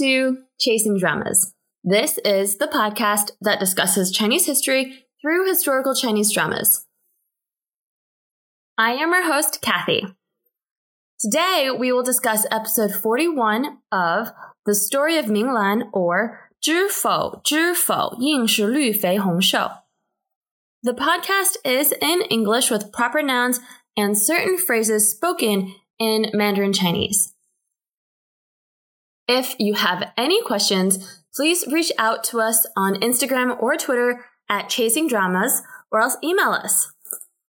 to 0.00 0.38
Chasing 0.58 0.98
Dramas. 0.98 1.52
This 1.84 2.16
is 2.24 2.56
the 2.56 2.68
podcast 2.68 3.32
that 3.42 3.60
discusses 3.60 4.10
Chinese 4.10 4.46
history 4.46 5.04
through 5.20 5.46
historical 5.46 5.94
Chinese 5.94 6.32
dramas. 6.32 6.86
I 8.78 8.92
am 8.92 9.12
your 9.12 9.30
host, 9.30 9.60
Kathy. 9.60 10.06
Today, 11.20 11.68
we 11.78 11.92
will 11.92 12.02
discuss 12.02 12.46
episode 12.50 12.94
41 12.94 13.76
of 13.92 14.32
The 14.64 14.74
Story 14.74 15.18
of 15.18 15.28
Ming 15.28 15.52
Lan 15.52 15.90
or 15.92 16.48
Zhi 16.64 16.88
Fou, 16.88 17.42
Zhi 17.44 17.74
Fou, 17.74 18.16
Ying 18.18 18.46
Shi 18.46 18.62
Lü 18.62 18.96
Fei 18.98 19.16
Hong 19.16 19.40
Shou. 19.40 19.66
The 20.82 20.94
podcast 20.94 21.56
is 21.62 21.92
in 22.00 22.22
English 22.30 22.70
with 22.70 22.90
proper 22.90 23.22
nouns 23.22 23.60
and 23.98 24.16
certain 24.16 24.56
phrases 24.56 25.10
spoken 25.10 25.74
in 25.98 26.30
Mandarin 26.32 26.72
Chinese. 26.72 27.34
If 29.32 29.54
you 29.60 29.74
have 29.74 30.10
any 30.16 30.42
questions, 30.42 31.22
please 31.32 31.64
reach 31.70 31.92
out 31.96 32.24
to 32.24 32.40
us 32.40 32.66
on 32.76 32.96
Instagram 32.96 33.56
or 33.62 33.76
Twitter 33.76 34.24
at 34.48 34.68
Chasing 34.68 35.06
Dramas 35.06 35.62
or 35.92 36.00
else 36.00 36.16
email 36.20 36.50
us. 36.50 36.92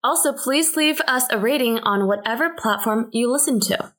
Also, 0.04 0.32
please 0.32 0.76
leave 0.76 1.00
us 1.08 1.24
a 1.32 1.38
rating 1.38 1.80
on 1.80 2.06
whatever 2.06 2.50
platform 2.50 3.10
you 3.12 3.28
listen 3.28 3.58
to. 3.58 3.92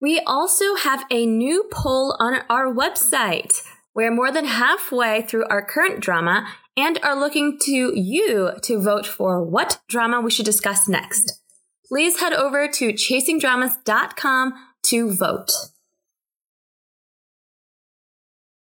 We 0.00 0.20
also 0.20 0.76
have 0.76 1.04
a 1.10 1.26
new 1.26 1.68
poll 1.72 2.16
on 2.20 2.42
our 2.48 2.72
website. 2.72 3.60
We're 3.92 4.14
more 4.14 4.30
than 4.30 4.44
halfway 4.44 5.22
through 5.22 5.46
our 5.48 5.66
current 5.66 5.98
drama 5.98 6.46
and 6.76 7.00
are 7.02 7.18
looking 7.18 7.58
to 7.62 7.72
you 7.72 8.52
to 8.62 8.80
vote 8.80 9.08
for 9.08 9.42
what 9.42 9.80
drama 9.88 10.20
we 10.20 10.30
should 10.30 10.46
discuss 10.46 10.88
next 10.88 11.40
please 11.88 12.20
head 12.20 12.32
over 12.32 12.68
to 12.68 12.92
chasingdramas.com 12.92 14.52
to 14.84 15.16
vote. 15.16 15.50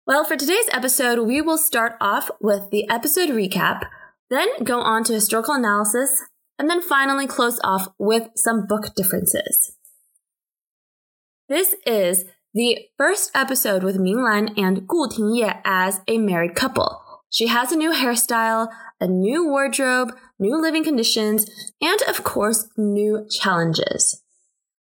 Well, 0.05 0.25
for 0.25 0.35
today's 0.35 0.67
episode, 0.71 1.25
we 1.25 1.41
will 1.41 1.57
start 1.57 1.93
off 2.01 2.29
with 2.41 2.71
the 2.71 2.89
episode 2.89 3.29
recap, 3.29 3.87
then 4.29 4.63
go 4.63 4.81
on 4.81 5.05
to 5.05 5.13
historical 5.13 5.53
analysis, 5.53 6.23
and 6.59 6.69
then 6.69 6.81
finally 6.81 7.25
close 7.25 7.59
off 7.63 7.87
with 7.97 8.29
some 8.35 8.67
book 8.67 8.95
differences. 8.95 9.77
This 11.47 11.75
is 11.85 12.25
the 12.53 12.79
first 12.97 13.31
episode 13.33 13.83
with 13.83 13.97
Ming 13.97 14.23
Lan 14.23 14.53
and 14.57 14.87
Gu 14.87 15.07
Tingye 15.07 15.61
as 15.63 16.01
a 16.07 16.17
married 16.17 16.55
couple. 16.55 17.01
She 17.29 17.47
has 17.47 17.71
a 17.71 17.77
new 17.77 17.91
hairstyle, 17.91 18.67
a 18.99 19.07
new 19.07 19.47
wardrobe, 19.47 20.11
new 20.43 20.61
living 20.61 20.83
conditions, 20.83 21.49
and 21.81 22.01
of 22.03 22.23
course, 22.23 22.67
new 22.77 23.25
challenges. 23.31 24.21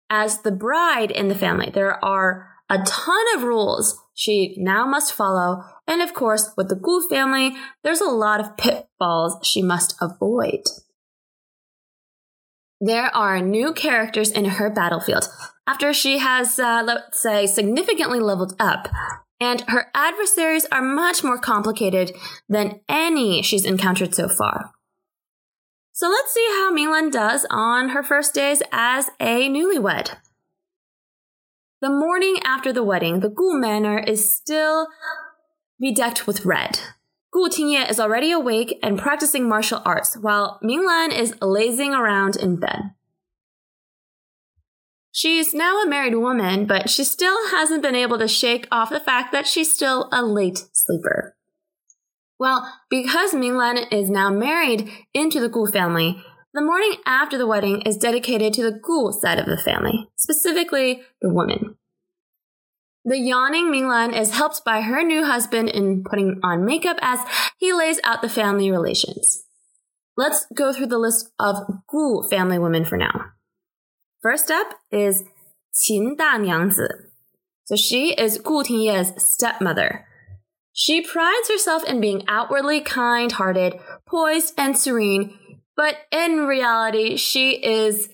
As 0.09 0.41
the 0.41 0.51
bride 0.51 1.11
in 1.11 1.29
the 1.29 1.35
family, 1.35 1.71
there 1.73 2.03
are 2.05 2.49
a 2.69 2.79
ton 2.79 3.25
of 3.35 3.43
rules 3.43 3.99
she 4.15 4.55
now 4.57 4.87
must 4.87 5.13
follow, 5.13 5.63
and 5.87 6.01
of 6.01 6.15
course, 6.15 6.51
with 6.57 6.69
the 6.69 6.75
Gu 6.75 7.07
family, 7.09 7.55
there's 7.85 8.01
a 8.01 8.07
lot 8.25 8.41
of 8.41 8.57
pitfalls 8.57 9.37
she 9.43 9.63
must 9.63 9.95
avoid. 10.01 10.63
There 12.81 13.15
are 13.15 13.41
new 13.41 13.73
characters 13.75 14.31
in 14.31 14.45
her 14.45 14.71
battlefield 14.71 15.29
after 15.69 15.93
she 15.93 16.19
has, 16.19 16.59
uh, 16.59 16.83
let's 16.85 17.23
say, 17.23 17.47
significantly 17.47 18.21
leveled 18.21 18.57
up, 18.59 18.89
and 19.39 19.61
her 19.69 19.87
adversaries 19.95 20.67
are 20.73 20.83
much 20.83 21.23
more 21.23 21.39
complicated 21.39 22.13
than 22.49 22.81
any 22.89 23.43
she's 23.43 23.65
encountered 23.65 24.15
so 24.15 24.29
far. 24.29 24.73
So 26.03 26.09
let's 26.09 26.35
see 26.35 26.45
how 26.57 26.75
Minglan 26.75 27.13
does 27.13 27.47
on 27.49 27.91
her 27.91 28.03
first 28.03 28.35
days 28.35 28.61
as 28.73 29.09
a 29.21 29.49
newlywed. 29.49 30.17
The 31.81 31.91
morning 31.91 32.39
after 32.45 32.73
the 32.73 32.83
wedding, 32.83 33.21
the 33.21 33.29
Gu 33.29 33.57
Manor 33.57 34.01
is 34.01 34.35
still 34.35 34.89
bedecked 35.81 36.27
with 36.27 36.45
red. 36.45 36.81
Gu 37.31 37.49
Tingye 37.49 37.89
is 37.89 38.01
already 38.01 38.33
awake 38.33 38.81
and 38.83 38.99
practicing 38.99 39.49
martial 39.49 39.81
arts, 39.85 40.17
while 40.17 40.59
Minglan 40.61 41.17
is 41.17 41.41
lazing 41.41 41.95
around 41.95 42.35
in 42.35 42.57
bed. 42.57 42.91
She's 45.13 45.55
now 45.55 45.83
a 45.83 45.89
married 45.89 46.17
woman, 46.17 46.67
but 46.67 46.91
she 46.91 47.05
still 47.05 47.51
hasn't 47.51 47.81
been 47.81 47.95
able 47.95 48.19
to 48.19 48.27
shake 48.27 48.67
off 48.73 48.91
the 48.91 48.99
fact 48.99 49.31
that 49.31 49.47
she's 49.47 49.73
still 49.73 50.09
a 50.11 50.25
late 50.25 50.65
sleeper. 50.73 51.37
Well, 52.43 52.69
because 52.91 53.35
Minglan 53.35 53.87
is 53.93 54.11
now 54.11 54.29
married 54.29 54.91
into 55.15 55.39
the 55.39 55.49
Gu 55.49 55.69
family, 55.69 56.21
the 56.53 56.61
morning 56.61 56.97
after 57.07 57.39
the 57.39 57.47
wedding 57.47 57.83
is 57.83 57.97
dedicated 57.97 58.53
to 58.55 58.65
the 58.65 58.77
Gu 58.83 59.13
side 59.13 59.39
of 59.39 59.47
the 59.47 59.57
family, 59.57 60.09
specifically 60.17 61.03
the 61.21 61.33
woman. 61.33 61.77
The 63.05 63.17
yawning 63.17 63.67
Minglan 63.67 64.21
is 64.21 64.35
helped 64.35 64.65
by 64.65 64.81
her 64.81 65.05
new 65.05 65.25
husband 65.25 65.69
in 65.69 66.03
putting 66.03 66.41
on 66.43 66.65
makeup 66.65 66.97
as 67.01 67.21
he 67.59 67.73
lays 67.73 68.01
out 68.03 68.23
the 68.23 68.29
family 68.29 68.73
relations. 68.73 69.45
Let's 70.17 70.45
go 70.53 70.73
through 70.73 70.89
the 70.89 70.99
list 70.99 71.31
of 71.39 71.59
Gu 71.89 72.25
family 72.29 72.59
women 72.59 72.85
for 72.85 72.97
now. 72.99 73.27
First 74.21 74.51
up 74.51 74.67
is 74.91 75.23
Qin 75.73 76.17
Danyangzi. 76.17 76.89
So 77.67 77.77
she 77.77 78.15
is 78.15 78.39
Gu 78.39 78.65
Tingye's 78.65 79.13
stepmother. 79.23 80.09
She 80.73 81.03
prides 81.03 81.49
herself 81.49 81.85
in 81.85 82.01
being 82.01 82.25
outwardly 82.29 82.81
kind 82.81 83.31
hearted, 83.31 83.75
poised, 84.07 84.55
and 84.57 84.77
serene, 84.77 85.39
but 85.77 85.97
in 86.11 86.47
reality, 86.47 87.17
she 87.17 87.53
is 87.53 88.09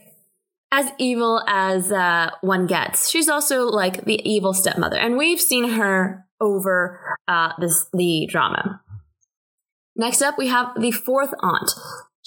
as 0.70 0.90
evil 0.98 1.42
as 1.46 1.92
uh, 1.92 2.30
one 2.40 2.66
gets. 2.66 3.08
She's 3.08 3.28
also 3.28 3.64
like 3.64 4.04
the 4.04 4.20
evil 4.28 4.52
stepmother, 4.52 4.98
and 4.98 5.16
we've 5.16 5.40
seen 5.40 5.70
her 5.70 6.26
over 6.40 7.16
uh, 7.26 7.52
this 7.58 7.86
the 7.92 8.26
drama. 8.30 8.80
Next 9.96 10.22
up, 10.22 10.38
we 10.38 10.48
have 10.48 10.80
the 10.80 10.92
fourth 10.92 11.34
aunt, 11.40 11.70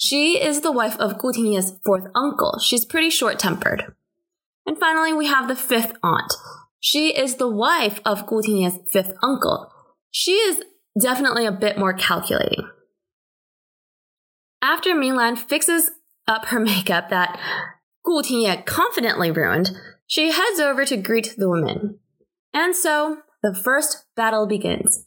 she 0.02 0.42
is 0.42 0.62
the 0.62 0.72
wife 0.72 0.96
of 0.98 1.16
Gu 1.16 1.32
Tingye's 1.32 1.78
fourth 1.84 2.08
uncle. 2.12 2.58
She's 2.58 2.84
pretty 2.84 3.08
short 3.08 3.38
tempered. 3.38 3.94
And 4.66 4.76
finally, 4.76 5.12
we 5.12 5.26
have 5.26 5.46
the 5.46 5.54
fifth 5.54 5.92
aunt. 6.02 6.32
She 6.80 7.16
is 7.16 7.36
the 7.36 7.48
wife 7.48 8.00
of 8.04 8.26
Gu 8.26 8.42
Tingye's 8.42 8.80
fifth 8.90 9.12
uncle. 9.22 9.71
She 10.12 10.32
is 10.32 10.62
definitely 11.00 11.46
a 11.46 11.52
bit 11.52 11.78
more 11.78 11.94
calculating. 11.94 12.68
After 14.62 14.90
Minglan 14.90 15.36
fixes 15.36 15.90
up 16.28 16.46
her 16.46 16.60
makeup 16.60 17.08
that 17.10 17.40
Gu 18.04 18.22
Tingye 18.22 18.64
confidently 18.64 19.30
ruined, 19.30 19.72
she 20.06 20.30
heads 20.30 20.60
over 20.60 20.84
to 20.84 20.96
greet 20.96 21.34
the 21.36 21.48
women. 21.48 21.98
And 22.52 22.76
so, 22.76 23.18
the 23.42 23.54
first 23.54 24.04
battle 24.14 24.46
begins. 24.46 25.06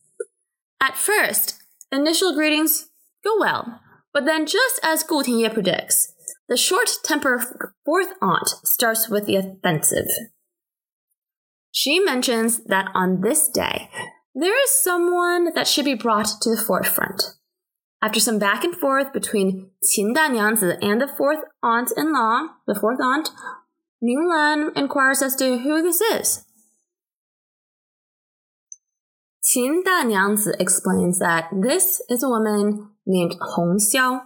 At 0.81 0.97
first, 0.97 1.61
initial 1.91 2.33
greetings 2.33 2.89
go 3.23 3.39
well. 3.39 3.79
But 4.13 4.25
then, 4.25 4.45
just 4.45 4.79
as 4.83 5.03
Gu 5.03 5.23
Tingye 5.23 5.53
predicts, 5.53 6.13
the 6.47 6.57
short-tempered 6.57 7.41
fourth 7.85 8.13
aunt 8.21 8.49
starts 8.63 9.09
with 9.09 9.25
the 9.25 9.35
offensive. 9.35 10.07
She 11.71 11.99
mentions 11.99 12.63
that 12.65 12.89
on 12.93 13.21
this 13.21 13.49
day, 13.49 13.89
there 14.35 14.61
is 14.63 14.83
someone 14.83 15.53
that 15.55 15.67
should 15.67 15.85
be 15.85 15.95
brought 15.95 16.27
to 16.41 16.49
the 16.49 16.61
forefront. 16.61 17.23
After 18.03 18.19
some 18.19 18.37
back 18.37 18.65
and 18.65 18.75
forth 18.75 19.13
between 19.13 19.71
Qin 19.81 20.13
Danyangzi 20.13 20.77
and 20.81 21.01
the 21.01 21.07
fourth 21.07 21.39
aunt 21.63 21.91
in 21.95 22.13
law, 22.13 22.47
the 22.67 22.75
fourth 22.75 22.99
aunt, 23.01 23.29
Ming 24.01 24.27
Lan 24.29 24.71
inquires 24.75 25.21
as 25.21 25.35
to 25.37 25.57
who 25.59 25.81
this 25.81 26.01
is. 26.01 26.43
Qin 29.41 29.83
Danyangzi 29.83 30.53
explains 30.59 31.17
that 31.19 31.47
this 31.51 32.01
is 32.09 32.21
a 32.21 32.29
woman 32.29 32.89
named 33.07 33.35
Hong 33.39 33.79
Xiao. 33.79 34.21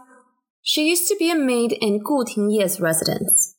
She 0.63 0.89
used 0.89 1.07
to 1.07 1.15
be 1.17 1.29
a 1.29 1.35
maid 1.35 1.71
in 1.71 1.99
Gu 1.99 2.25
Tingye's 2.25 2.81
residence. 2.81 3.55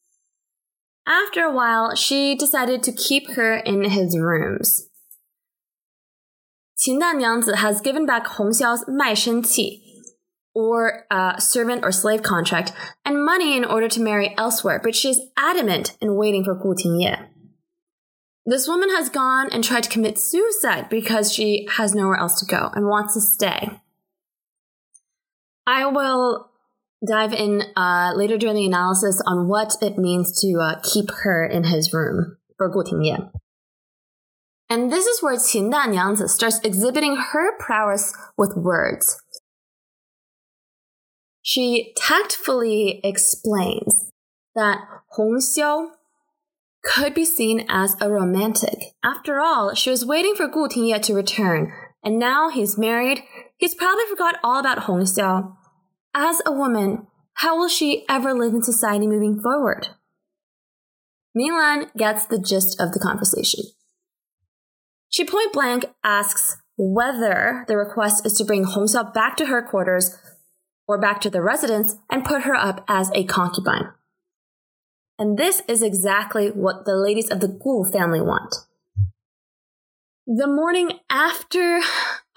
After 1.07 1.43
a 1.43 1.55
while, 1.55 1.95
she 1.95 2.35
decided 2.35 2.83
to 2.83 2.93
keep 2.93 3.31
her 3.37 3.57
in 3.57 3.85
his 3.85 4.19
rooms. 4.19 4.90
Qin 6.81 6.99
Danyangzi 6.99 7.57
has 7.57 7.81
given 7.81 8.07
back 8.07 8.27
Hong 8.27 8.51
Xiao's 8.51 8.85
Mai 8.89 9.15
Shen 9.15 9.43
or 10.55 11.05
uh, 11.11 11.39
servant 11.39 11.85
or 11.85 11.93
slave 11.93 12.23
contract, 12.23 12.73
and 13.05 13.25
money 13.25 13.57
in 13.57 13.65
order 13.65 13.89
to 13.89 14.01
marry 14.01 14.35
elsewhere, 14.37 14.81
but 14.83 14.95
she 14.95 15.11
is 15.11 15.21
adamant 15.37 15.97
in 16.01 16.17
waiting 16.17 16.45
for 16.45 16.55
Gu 16.55 16.75
Tingye. 16.75 17.29
This 18.47 18.67
woman 18.67 18.91
has 18.91 19.09
gone 19.09 19.49
and 19.53 19.63
tried 19.63 19.85
to 19.85 19.91
commit 19.91 20.19
suicide 20.19 20.89
because 20.89 21.33
she 21.33 21.69
has 21.77 21.95
nowhere 21.95 22.17
else 22.17 22.41
to 22.41 22.47
go 22.47 22.71
and 22.75 22.87
wants 22.87 23.15
to 23.15 23.21
stay. 23.21 23.71
I 25.67 25.87
will 25.87 26.51
dive 27.07 27.33
in 27.33 27.63
uh, 27.77 28.13
later 28.17 28.37
during 28.37 28.57
the 28.57 28.67
analysis 28.67 29.23
on 29.27 29.47
what 29.47 29.77
it 29.81 29.99
means 29.99 30.41
to 30.41 30.59
uh, 30.61 30.81
keep 30.83 31.11
her 31.23 31.47
in 31.47 31.65
his 31.65 31.93
room 31.93 32.39
for 32.57 32.69
Gu 32.69 32.83
Tingye. 32.83 33.31
And 34.71 34.93
this 34.93 35.05
is 35.05 35.21
where 35.21 35.35
Qin 35.35 35.73
Danyangzi 35.73 36.29
starts 36.29 36.61
exhibiting 36.63 37.17
her 37.17 37.59
prowess 37.59 38.17
with 38.39 38.57
words. 38.57 39.21
She 41.43 41.93
tactfully 41.97 43.01
explains 43.03 44.13
that 44.55 44.79
Hong 45.09 45.41
Xiao 45.41 45.89
could 46.85 47.15
be 47.15 47.25
seen 47.25 47.67
as 47.69 47.97
a 48.01 48.09
romantic. 48.09 48.95
After 49.03 49.41
all, 49.41 49.75
she 49.75 49.91
was 49.91 50.07
waiting 50.07 50.37
for 50.37 50.47
Gu 50.47 50.69
Tingye 50.69 51.03
to 51.03 51.15
return, 51.15 51.73
and 52.05 52.21
now 52.21 52.49
he's 52.49 52.79
married. 52.79 53.25
He's 53.57 53.75
probably 53.75 54.05
forgot 54.09 54.37
all 54.45 54.61
about 54.61 54.85
Hong 54.85 55.01
Xiao. 55.01 55.57
As 56.15 56.41
a 56.47 56.53
woman, 56.53 57.09
how 57.35 57.59
will 57.59 57.69
she 57.69 58.05
ever 58.09 58.33
live 58.33 58.55
in 58.55 58.63
society 58.63 59.09
moving 59.09 59.41
forward? 59.41 59.89
Minglan 61.37 61.93
gets 61.97 62.25
the 62.27 62.39
gist 62.39 62.81
of 62.81 62.93
the 62.93 63.01
conversation. 63.01 63.65
She 65.11 65.25
point 65.25 65.53
blank 65.53 65.87
asks 66.05 66.57
whether 66.79 67.65
the 67.69 67.77
request 67.77 68.25
is 68.25 68.35
to 68.35 68.45
bring 68.45 68.65
Hong 68.65 68.87
Xiao 68.87 69.13
back 69.13 69.37
to 69.37 69.47
her 69.47 69.61
quarters 69.61 70.17
or 70.87 70.99
back 70.99 71.21
to 71.21 71.31
the 71.31 71.43
residence 71.43 71.97
and 72.09 72.25
put 72.25 72.43
her 72.43 72.55
up 72.55 72.85
as 72.89 73.11
a 73.15 73.25
concubine. 73.25 73.93
And 75.19 75.37
this 75.37 75.63
is 75.69 75.83
exactly 75.83 76.49
what 76.49 76.87
the 76.87 76.97
ladies 76.97 77.29
of 77.29 77.41
the 77.41 77.49
Gu 77.49 77.85
family 77.93 78.21
want. 78.21 78.55
The 80.27 80.47
morning 80.47 80.93
after 81.11 81.81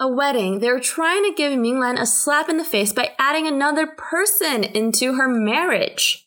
a 0.00 0.08
wedding, 0.08 0.58
they're 0.58 0.80
trying 0.80 1.24
to 1.24 1.34
give 1.34 1.52
Minglan 1.52 2.00
a 2.00 2.06
slap 2.06 2.48
in 2.48 2.56
the 2.56 2.64
face 2.64 2.92
by 2.92 3.12
adding 3.18 3.46
another 3.46 3.86
person 3.86 4.64
into 4.64 5.14
her 5.14 5.28
marriage. 5.28 6.23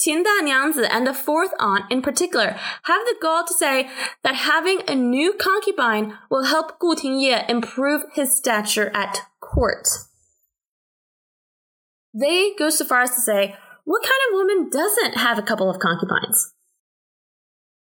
Qin 0.00 0.24
Danyangzi 0.24 0.88
and 0.90 1.06
the 1.06 1.12
fourth 1.12 1.52
aunt 1.58 1.84
in 1.90 2.00
particular 2.00 2.56
have 2.84 3.04
the 3.04 3.16
gall 3.20 3.44
to 3.46 3.52
say 3.52 3.90
that 4.24 4.34
having 4.34 4.80
a 4.88 4.94
new 4.94 5.34
concubine 5.34 6.16
will 6.30 6.44
help 6.44 6.78
Gu 6.78 6.96
Tingye 6.96 7.48
improve 7.50 8.04
his 8.14 8.34
stature 8.34 8.90
at 8.94 9.22
court. 9.40 9.86
They 12.14 12.54
go 12.58 12.70
so 12.70 12.84
far 12.84 13.02
as 13.02 13.14
to 13.14 13.20
say, 13.20 13.56
what 13.84 14.02
kind 14.02 14.20
of 14.28 14.34
woman 14.38 14.70
doesn't 14.70 15.18
have 15.18 15.38
a 15.38 15.42
couple 15.42 15.68
of 15.68 15.78
concubines? 15.78 16.54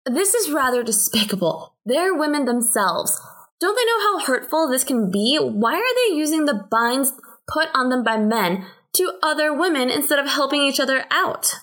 This 0.04 0.34
is 0.34 0.50
rather 0.50 0.82
despicable. 0.82 1.74
They're 1.86 2.14
women 2.14 2.44
themselves. 2.44 3.18
Don't 3.58 3.76
they 3.76 3.84
know 3.84 4.00
how 4.00 4.26
hurtful 4.26 4.68
this 4.68 4.84
can 4.84 5.10
be? 5.10 5.38
Why 5.38 5.76
are 5.76 6.10
they 6.10 6.16
using 6.16 6.44
the 6.44 6.66
binds 6.70 7.12
put 7.48 7.68
on 7.72 7.88
them 7.88 8.02
by 8.02 8.16
men 8.18 8.66
to 8.96 9.12
other 9.22 9.54
women 9.56 9.88
instead 9.88 10.18
of 10.18 10.26
helping 10.26 10.62
each 10.62 10.80
other 10.80 11.04
out? 11.10 11.54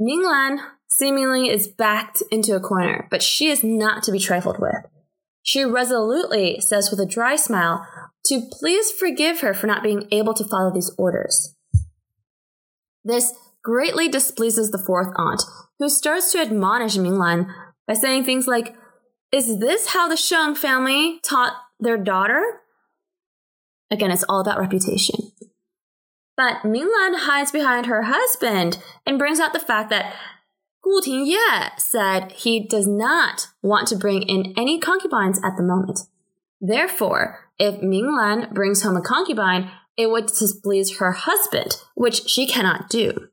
Minglan 0.00 0.58
seemingly 0.88 1.48
is 1.48 1.68
backed 1.68 2.22
into 2.30 2.54
a 2.54 2.60
corner, 2.60 3.06
but 3.10 3.22
she 3.22 3.48
is 3.48 3.62
not 3.62 4.02
to 4.04 4.12
be 4.12 4.18
trifled 4.18 4.58
with. 4.58 4.86
She 5.42 5.64
resolutely 5.64 6.60
says 6.60 6.90
with 6.90 7.00
a 7.00 7.06
dry 7.06 7.36
smile 7.36 7.86
to 8.26 8.42
please 8.50 8.90
forgive 8.90 9.40
her 9.40 9.52
for 9.52 9.66
not 9.66 9.82
being 9.82 10.08
able 10.10 10.34
to 10.34 10.44
follow 10.44 10.72
these 10.72 10.92
orders. 10.96 11.54
This 13.04 13.34
greatly 13.62 14.08
displeases 14.08 14.70
the 14.70 14.82
fourth 14.84 15.12
aunt, 15.16 15.42
who 15.78 15.88
starts 15.88 16.32
to 16.32 16.38
admonish 16.38 16.96
Minglan 16.96 17.52
by 17.86 17.94
saying 17.94 18.24
things 18.24 18.46
like, 18.46 18.74
Is 19.32 19.58
this 19.58 19.88
how 19.88 20.08
the 20.08 20.16
Sheng 20.16 20.54
family 20.54 21.20
taught 21.22 21.54
their 21.78 21.98
daughter? 21.98 22.42
Again, 23.90 24.10
it's 24.10 24.24
all 24.24 24.40
about 24.40 24.58
reputation. 24.58 25.16
But 26.36 26.62
Minglan 26.64 27.16
hides 27.16 27.52
behind 27.52 27.86
her 27.86 28.02
husband 28.02 28.78
and 29.06 29.18
brings 29.18 29.38
out 29.38 29.52
the 29.52 29.60
fact 29.60 29.90
that 29.90 30.14
Gu 30.82 31.00
Tingye 31.00 31.78
said 31.78 32.32
he 32.32 32.66
does 32.66 32.86
not 32.86 33.48
want 33.62 33.88
to 33.88 33.96
bring 33.96 34.22
in 34.22 34.52
any 34.56 34.78
concubines 34.78 35.40
at 35.44 35.56
the 35.56 35.62
moment. 35.62 36.00
Therefore, 36.60 37.50
if 37.58 37.80
Minglan 37.80 38.52
brings 38.52 38.82
home 38.82 38.96
a 38.96 39.02
concubine, 39.02 39.70
it 39.96 40.10
would 40.10 40.26
displease 40.26 40.98
her 40.98 41.12
husband, 41.12 41.76
which 41.94 42.28
she 42.28 42.46
cannot 42.46 42.90
do. 42.90 43.28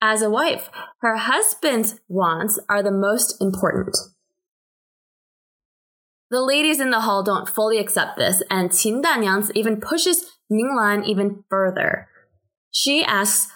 As 0.00 0.22
a 0.22 0.30
wife, 0.30 0.70
her 1.00 1.16
husband's 1.16 2.00
wants 2.08 2.58
are 2.68 2.82
the 2.82 2.92
most 2.92 3.40
important. 3.40 3.96
The 6.30 6.40
ladies 6.40 6.78
in 6.78 6.90
the 6.90 7.00
hall 7.00 7.24
don't 7.24 7.48
fully 7.48 7.78
accept 7.78 8.16
this, 8.16 8.40
and 8.48 8.70
Qin 8.70 9.02
Danyang 9.02 9.50
even 9.54 9.80
pushes 9.80 10.36
Minglan 10.50 11.04
even 11.04 11.44
further. 11.50 12.08
She 12.70 13.04
asks, 13.04 13.50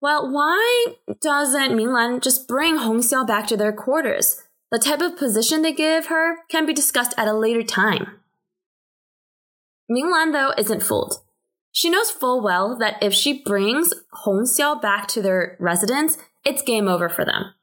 well, 0.00 0.30
why 0.30 0.94
doesn't 1.20 1.72
Minglan 1.72 2.22
just 2.22 2.46
bring 2.46 2.76
Hong 2.76 3.00
Xiao 3.00 3.26
back 3.26 3.46
to 3.48 3.56
their 3.56 3.72
quarters? 3.72 4.42
The 4.70 4.78
type 4.78 5.00
of 5.00 5.16
position 5.16 5.62
they 5.62 5.72
give 5.72 6.06
her 6.06 6.38
can 6.48 6.66
be 6.66 6.72
discussed 6.74 7.14
at 7.16 7.28
a 7.28 7.32
later 7.32 7.62
time. 7.62 8.20
Minglan, 9.90 10.32
though, 10.32 10.52
isn't 10.58 10.82
fooled. 10.82 11.22
She 11.72 11.90
knows 11.90 12.10
full 12.10 12.42
well 12.42 12.76
that 12.78 13.02
if 13.02 13.12
she 13.12 13.42
brings 13.42 13.92
Hong 14.12 14.44
Xiao 14.44 14.80
back 14.80 15.06
to 15.08 15.22
their 15.22 15.56
residence, 15.60 16.18
it's 16.44 16.62
game 16.62 16.88
over 16.88 17.08
for 17.08 17.24
them. 17.24 17.54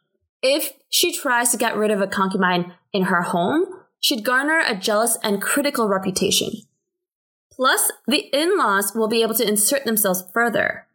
If 0.42 0.74
she 0.90 1.18
tries 1.18 1.52
to 1.52 1.58
get 1.58 1.76
rid 1.76 1.92
of 1.92 2.02
a 2.02 2.08
concubine 2.08 2.74
in 2.92 3.04
her 3.04 3.22
home, 3.22 3.66
she'd 4.00 4.26
garner 4.26 4.62
a 4.66 4.76
jealous 4.76 5.18
and 5.24 5.42
critical 5.42 5.88
reputation. 5.88 6.52
Plus, 7.56 7.92
the 8.08 8.30
in-laws 8.34 8.94
will 8.96 9.08
be 9.08 9.22
able 9.22 9.36
to 9.36 9.48
insert 9.48 9.86
themselves 9.86 10.24
further. 10.34 10.88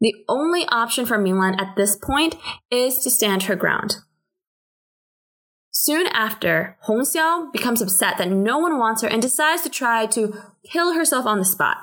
The 0.00 0.14
only 0.28 0.66
option 0.68 1.06
for 1.06 1.18
Minglan 1.18 1.60
at 1.60 1.76
this 1.76 1.96
point 1.96 2.36
is 2.70 2.98
to 3.00 3.10
stand 3.10 3.44
her 3.44 3.56
ground. 3.56 3.96
Soon 5.70 6.06
after, 6.08 6.76
Hong 6.82 7.02
Xiao 7.02 7.52
becomes 7.52 7.82
upset 7.82 8.16
that 8.18 8.30
no 8.30 8.58
one 8.58 8.78
wants 8.78 9.02
her 9.02 9.08
and 9.08 9.20
decides 9.20 9.62
to 9.62 9.68
try 9.68 10.06
to 10.06 10.34
kill 10.70 10.94
herself 10.94 11.26
on 11.26 11.38
the 11.38 11.44
spot. 11.44 11.78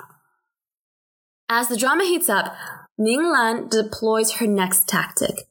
As 1.48 1.68
the 1.68 1.76
drama 1.76 2.04
heats 2.04 2.28
up, 2.28 2.56
Minglan 2.98 3.70
deploys 3.70 4.32
her 4.32 4.46
next 4.46 4.88
tactic. 4.88 5.48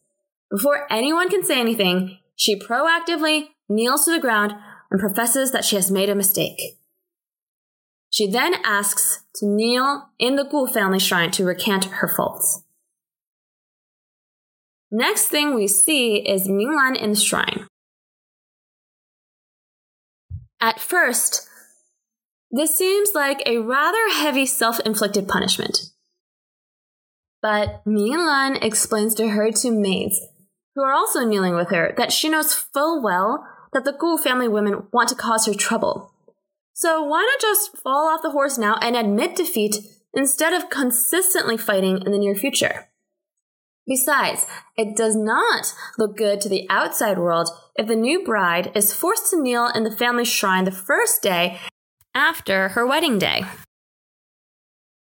Before 0.51 0.91
anyone 0.91 1.29
can 1.29 1.43
say 1.43 1.59
anything, 1.59 2.19
she 2.35 2.59
proactively 2.59 3.47
kneels 3.69 4.05
to 4.05 4.11
the 4.11 4.19
ground 4.19 4.53
and 4.91 4.99
professes 4.99 5.51
that 5.51 5.65
she 5.65 5.75
has 5.75 5.89
made 5.89 6.09
a 6.09 6.15
mistake. 6.15 6.77
She 8.13 8.27
then 8.27 8.53
asks 8.63 9.23
to 9.37 9.47
kneel 9.47 10.09
in 10.19 10.35
the 10.35 10.43
Gu 10.43 10.67
family 10.67 10.99
shrine 10.99 11.31
to 11.31 11.43
recant 11.43 11.85
her 11.85 12.07
faults. 12.07 12.61
Next 14.91 15.29
thing 15.29 15.55
we 15.55 15.67
see 15.67 16.17
is 16.17 16.47
Minglan 16.47 16.95
in 16.95 17.13
the 17.13 17.19
shrine. 17.19 17.65
At 20.61 20.79
first, 20.79 21.49
this 22.51 22.77
seems 22.77 23.15
like 23.15 23.41
a 23.47 23.57
rather 23.57 24.09
heavy 24.11 24.45
self 24.45 24.79
inflicted 24.81 25.27
punishment. 25.27 25.79
But 27.41 27.83
Minglan 27.83 28.63
explains 28.63 29.15
to 29.15 29.29
her 29.29 29.51
two 29.51 29.71
maids, 29.71 30.21
who 30.75 30.83
are 30.83 30.93
also 30.93 31.25
kneeling 31.25 31.55
with 31.55 31.71
her, 31.71 31.95
that 31.97 32.11
she 32.11 32.29
knows 32.29 32.53
full 32.53 33.01
well 33.01 33.43
that 33.73 33.85
the 33.85 33.91
Gu 33.91 34.19
family 34.19 34.47
women 34.47 34.83
want 34.93 35.09
to 35.09 35.15
cause 35.15 35.47
her 35.47 35.55
trouble 35.55 36.12
so 36.73 37.03
why 37.03 37.21
not 37.21 37.39
just 37.39 37.77
fall 37.77 38.07
off 38.07 38.23
the 38.23 38.31
horse 38.31 38.57
now 38.57 38.77
and 38.81 38.95
admit 38.95 39.35
defeat 39.35 39.77
instead 40.13 40.53
of 40.53 40.69
consistently 40.69 41.57
fighting 41.57 42.01
in 42.03 42.11
the 42.11 42.17
near 42.17 42.35
future? 42.35 42.89
Besides, 43.85 44.45
it 44.77 44.95
does 44.95 45.15
not 45.15 45.73
look 45.97 46.17
good 46.17 46.41
to 46.41 46.49
the 46.49 46.65
outside 46.69 47.17
world 47.17 47.49
if 47.75 47.87
the 47.87 47.95
new 47.95 48.23
bride 48.23 48.71
is 48.75 48.93
forced 48.93 49.29
to 49.29 49.41
kneel 49.41 49.67
in 49.67 49.83
the 49.83 49.95
family 49.95 50.25
shrine 50.25 50.63
the 50.63 50.71
first 50.71 51.21
day 51.21 51.59
after 52.15 52.69
her 52.69 52.87
wedding 52.87 53.19
day. 53.19 53.43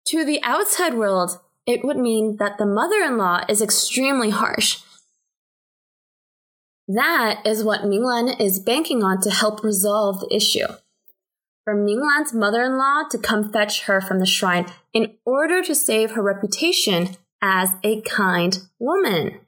To 0.07 0.25
the 0.25 0.41
outside 0.43 0.95
world, 0.95 1.39
it 1.65 1.85
would 1.85 1.97
mean 1.97 2.37
that 2.37 2.57
the 2.57 2.65
mother 2.65 3.01
in 3.01 3.17
law 3.17 3.41
is 3.47 3.61
extremely 3.61 4.31
harsh. 4.31 4.81
That 6.87 7.41
is 7.45 7.63
what 7.63 7.81
Minglan 7.81 8.39
is 8.41 8.59
banking 8.59 9.03
on 9.03 9.21
to 9.21 9.29
help 9.29 9.63
resolve 9.63 10.19
the 10.19 10.35
issue 10.35 10.67
for 11.63 11.75
Minglan's 11.75 12.33
mother-in-law 12.33 13.03
to 13.11 13.17
come 13.17 13.51
fetch 13.51 13.83
her 13.83 14.01
from 14.01 14.19
the 14.19 14.25
shrine 14.25 14.65
in 14.93 15.15
order 15.25 15.63
to 15.63 15.75
save 15.75 16.11
her 16.11 16.21
reputation 16.21 17.15
as 17.41 17.75
a 17.83 18.01
kind 18.01 18.59
woman. 18.79 19.39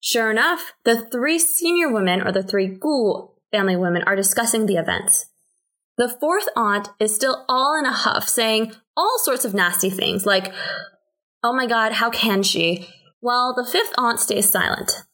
Sure 0.00 0.30
enough, 0.30 0.72
the 0.84 0.96
three 0.96 1.38
senior 1.38 1.92
women, 1.92 2.22
or 2.22 2.32
the 2.32 2.42
three 2.42 2.66
Gu 2.66 3.28
family 3.52 3.76
women, 3.76 4.02
are 4.04 4.16
discussing 4.16 4.66
the 4.66 4.76
events. 4.76 5.26
The 5.98 6.08
fourth 6.08 6.48
aunt 6.56 6.88
is 6.98 7.14
still 7.14 7.44
all 7.48 7.78
in 7.78 7.84
a 7.84 7.92
huff, 7.92 8.28
saying 8.28 8.72
all 8.96 9.18
sorts 9.18 9.44
of 9.44 9.52
nasty 9.52 9.90
things 9.90 10.24
like, 10.24 10.52
oh 11.42 11.52
my 11.52 11.66
god, 11.66 11.92
how 11.92 12.08
can 12.08 12.42
she? 12.42 12.88
While 13.20 13.54
the 13.54 13.68
fifth 13.70 13.92
aunt 13.98 14.18
stays 14.18 14.48
silent. 14.48 15.04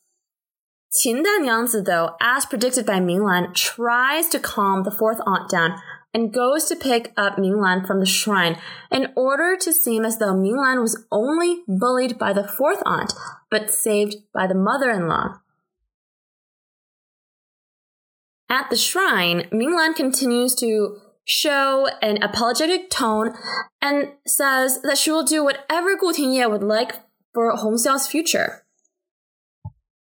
Qin 0.92 1.22
Danyangzi, 1.24 1.84
though, 1.84 2.16
as 2.20 2.46
predicted 2.46 2.86
by 2.86 3.00
Minglan, 3.00 3.54
tries 3.54 4.28
to 4.28 4.38
calm 4.38 4.84
the 4.84 4.90
fourth 4.90 5.20
aunt 5.26 5.50
down 5.50 5.78
and 6.14 6.32
goes 6.32 6.64
to 6.64 6.76
pick 6.76 7.12
up 7.16 7.36
Minglan 7.36 7.86
from 7.86 8.00
the 8.00 8.06
shrine 8.06 8.58
in 8.90 9.12
order 9.14 9.56
to 9.56 9.72
seem 9.72 10.04
as 10.04 10.18
though 10.18 10.32
Minglan 10.32 10.80
was 10.80 11.04
only 11.12 11.62
bullied 11.68 12.18
by 12.18 12.32
the 12.32 12.46
fourth 12.46 12.82
aunt, 12.86 13.12
but 13.50 13.70
saved 13.70 14.16
by 14.32 14.46
the 14.46 14.54
mother-in-law. 14.54 15.40
At 18.48 18.70
the 18.70 18.76
shrine, 18.76 19.48
Minglan 19.52 19.94
continues 19.94 20.54
to 20.56 20.98
show 21.26 21.88
an 22.00 22.22
apologetic 22.22 22.88
tone 22.88 23.34
and 23.82 24.12
says 24.24 24.80
that 24.82 24.96
she 24.96 25.10
will 25.10 25.24
do 25.24 25.44
whatever 25.44 25.96
Gu 25.96 26.12
Tingye 26.12 26.48
would 26.48 26.62
like 26.62 26.94
for 27.34 27.50
Hong 27.50 27.74
Xiao's 27.74 28.06
future. 28.06 28.65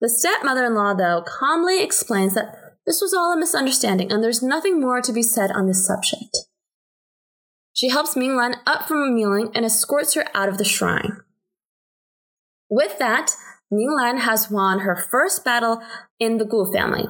The 0.03 0.11
stepmother 0.11 0.67
in 0.67 0.75
law, 0.75 0.95
though, 0.95 1.23
calmly 1.25 1.81
explains 1.81 2.35
that 2.35 2.75
this 2.85 3.01
was 3.01 3.15
all 3.15 3.33
a 3.33 3.39
misunderstanding 3.39 4.11
and 4.11 4.23
there's 4.23 4.43
nothing 4.43 4.81
more 4.81 5.01
to 5.01 5.13
be 5.13 5.23
said 5.23 5.53
on 5.53 5.69
this 5.69 5.87
subject. 5.87 6.37
She 7.73 7.89
helps 7.89 8.17
Minglan 8.17 8.57
up 8.67 8.89
from 8.89 9.03
a 9.03 9.11
kneeling 9.11 9.53
and 9.55 9.65
escorts 9.65 10.15
her 10.15 10.25
out 10.35 10.49
of 10.49 10.59
the 10.59 10.65
shrine. 10.65 11.19
With 12.69 12.99
that, 12.99 13.31
Minglan 13.73 14.23
has 14.23 14.51
won 14.51 14.81
her 14.81 14.97
first 14.97 15.45
battle 15.45 15.81
in 16.19 16.39
the 16.39 16.45
Gu 16.45 16.73
family. 16.73 17.05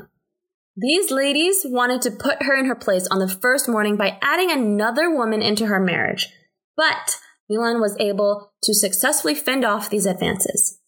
These 0.77 1.11
ladies 1.11 1.65
wanted 1.65 2.03
to 2.03 2.11
put 2.11 2.43
her 2.43 2.55
in 2.55 2.67
her 2.67 2.75
place 2.75 3.07
on 3.09 3.21
the 3.21 3.29
first 3.29 3.71
morning 3.71 3.97
by 3.97 4.19
adding 4.21 4.51
another 4.51 5.11
woman 5.11 5.41
into 5.41 5.67
her 5.67 5.81
marriage, 5.81 6.29
but 6.77 7.17
Minglan 7.51 7.81
was 7.81 7.97
able 7.99 8.53
to 8.63 8.75
successfully 8.75 9.35
fend 9.35 9.65
off 9.65 9.89
these 9.89 10.07
advances. 10.07 10.79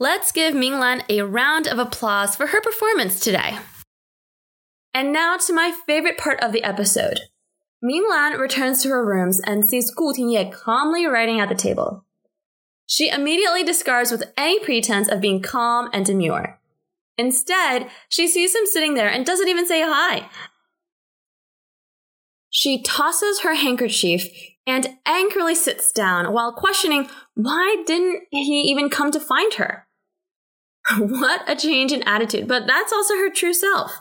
Let's 0.00 0.32
give 0.32 0.54
Minglan 0.54 1.04
a 1.08 1.22
round 1.22 1.68
of 1.68 1.78
applause 1.78 2.34
for 2.34 2.48
her 2.48 2.60
performance 2.60 3.20
today. 3.20 3.58
And 4.92 5.12
now 5.12 5.36
to 5.36 5.52
my 5.52 5.72
favorite 5.86 6.18
part 6.18 6.40
of 6.40 6.52
the 6.52 6.64
episode. 6.64 7.20
Minglan 7.82 8.38
returns 8.38 8.82
to 8.82 8.88
her 8.88 9.04
rooms 9.04 9.40
and 9.46 9.64
sees 9.64 9.92
Gu 9.92 10.12
Tingye 10.12 10.50
calmly 10.50 11.06
writing 11.06 11.38
at 11.38 11.48
the 11.48 11.54
table. 11.54 12.04
She 12.86 13.08
immediately 13.08 13.62
discards 13.62 14.10
with 14.10 14.32
any 14.36 14.58
pretense 14.58 15.08
of 15.08 15.20
being 15.20 15.40
calm 15.40 15.90
and 15.92 16.04
demure. 16.04 16.58
Instead, 17.16 17.88
she 18.08 18.26
sees 18.26 18.54
him 18.54 18.66
sitting 18.66 18.94
there 18.94 19.08
and 19.08 19.24
doesn't 19.24 19.48
even 19.48 19.66
say 19.66 19.82
hi. 19.82 20.28
She 22.50 22.82
tosses 22.82 23.40
her 23.40 23.54
handkerchief 23.54 24.26
and 24.66 24.96
angrily 25.06 25.54
sits 25.54 25.92
down 25.92 26.32
while 26.32 26.52
questioning 26.52 27.08
why 27.34 27.82
didn't 27.86 28.24
he 28.30 28.62
even 28.70 28.88
come 28.88 29.10
to 29.10 29.20
find 29.20 29.54
her? 29.54 29.86
what 30.98 31.42
a 31.48 31.56
change 31.56 31.92
in 31.92 32.02
attitude, 32.02 32.48
but 32.48 32.66
that's 32.66 32.92
also 32.92 33.14
her 33.14 33.30
true 33.30 33.54
self, 33.54 33.92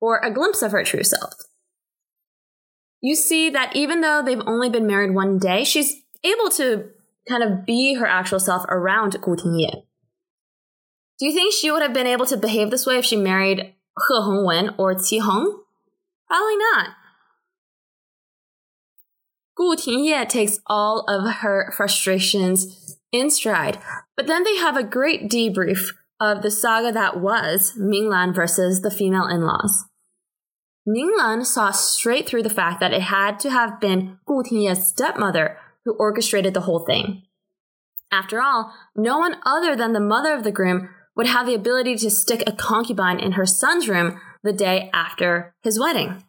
or 0.00 0.18
a 0.18 0.32
glimpse 0.32 0.62
of 0.62 0.72
her 0.72 0.84
true 0.84 1.04
self. 1.04 1.34
You 3.00 3.16
see 3.16 3.50
that 3.50 3.74
even 3.74 4.00
though 4.00 4.22
they've 4.24 4.40
only 4.46 4.70
been 4.70 4.86
married 4.86 5.14
one 5.14 5.38
day, 5.38 5.64
she's 5.64 6.02
able 6.24 6.48
to 6.50 6.90
kind 7.28 7.42
of 7.42 7.66
be 7.66 7.94
her 7.94 8.06
actual 8.06 8.40
self 8.40 8.64
around 8.68 9.20
Gu 9.20 9.36
Tingye. 9.36 9.82
Do 11.18 11.26
you 11.26 11.32
think 11.32 11.52
she 11.52 11.70
would 11.70 11.82
have 11.82 11.92
been 11.92 12.06
able 12.06 12.26
to 12.26 12.36
behave 12.36 12.70
this 12.70 12.86
way 12.86 12.98
if 12.98 13.04
she 13.04 13.16
married 13.16 13.58
He 13.58 14.14
Hongwen 14.14 14.74
or 14.78 14.94
Qi 14.94 15.20
Heng? 15.20 15.60
Probably 16.28 16.56
not. 16.56 16.88
Gu 19.62 19.76
Tingye 19.76 20.28
takes 20.28 20.58
all 20.66 21.04
of 21.06 21.36
her 21.36 21.72
frustrations 21.76 22.98
in 23.12 23.30
stride, 23.30 23.78
but 24.16 24.26
then 24.26 24.42
they 24.42 24.56
have 24.56 24.76
a 24.76 24.82
great 24.82 25.30
debrief 25.30 25.92
of 26.18 26.42
the 26.42 26.50
saga 26.50 26.90
that 26.90 27.20
was 27.20 27.72
Minglan 27.78 28.34
versus 28.34 28.82
the 28.82 28.90
female 28.90 29.26
in-laws. 29.26 29.84
Minglan 30.86 31.46
saw 31.46 31.70
straight 31.70 32.26
through 32.28 32.42
the 32.42 32.50
fact 32.50 32.80
that 32.80 32.92
it 32.92 33.02
had 33.02 33.38
to 33.38 33.50
have 33.50 33.80
been 33.80 34.18
Gu 34.26 34.42
Tingye's 34.42 34.84
stepmother 34.84 35.56
who 35.84 35.94
orchestrated 35.94 36.54
the 36.54 36.62
whole 36.62 36.84
thing. 36.84 37.22
After 38.10 38.42
all, 38.42 38.74
no 38.96 39.18
one 39.18 39.36
other 39.46 39.76
than 39.76 39.92
the 39.92 40.00
mother 40.00 40.34
of 40.34 40.42
the 40.42 40.50
groom 40.50 40.88
would 41.14 41.28
have 41.28 41.46
the 41.46 41.54
ability 41.54 41.94
to 41.98 42.10
stick 42.10 42.42
a 42.48 42.52
concubine 42.52 43.20
in 43.20 43.32
her 43.32 43.46
son's 43.46 43.88
room 43.88 44.20
the 44.42 44.52
day 44.52 44.90
after 44.92 45.54
his 45.62 45.78
wedding. 45.78 46.24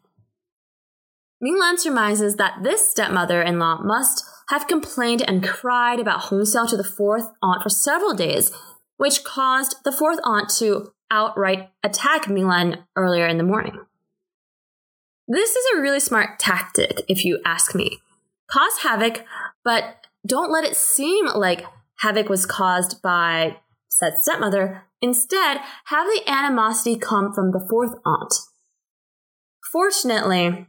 Minglan 1.43 1.77
surmises 1.77 2.37
that 2.37 2.63
this 2.63 2.89
stepmother 2.89 3.41
in 3.41 3.59
law 3.59 3.81
must 3.83 4.23
have 4.49 4.67
complained 4.67 5.21
and 5.27 5.43
cried 5.43 5.99
about 5.99 6.21
Hong 6.21 6.41
Xiao 6.41 6.69
to 6.69 6.77
the 6.77 6.83
fourth 6.83 7.29
aunt 7.41 7.61
for 7.61 7.69
several 7.69 8.13
days, 8.13 8.51
which 8.97 9.23
caused 9.23 9.75
the 9.83 9.91
fourth 9.91 10.19
aunt 10.23 10.49
to 10.59 10.93
outright 11.11 11.69
attack 11.83 12.25
Minglan 12.25 12.85
earlier 12.95 13.27
in 13.27 13.37
the 13.37 13.43
morning. 13.43 13.77
This 15.27 15.55
is 15.55 15.65
a 15.73 15.81
really 15.81 15.99
smart 15.99 16.39
tactic, 16.39 17.01
if 17.07 17.25
you 17.25 17.39
ask 17.45 17.75
me. 17.75 17.99
Cause 18.49 18.79
havoc, 18.83 19.25
but 19.63 20.07
don't 20.25 20.51
let 20.51 20.63
it 20.63 20.75
seem 20.75 21.27
like 21.27 21.65
havoc 21.97 22.29
was 22.29 22.45
caused 22.45 23.01
by 23.01 23.57
said 23.89 24.17
stepmother. 24.17 24.83
Instead, 25.01 25.59
have 25.85 26.07
the 26.07 26.23
animosity 26.27 26.97
come 26.97 27.33
from 27.33 27.51
the 27.51 27.65
fourth 27.69 27.95
aunt. 28.05 28.33
Fortunately, 29.71 30.67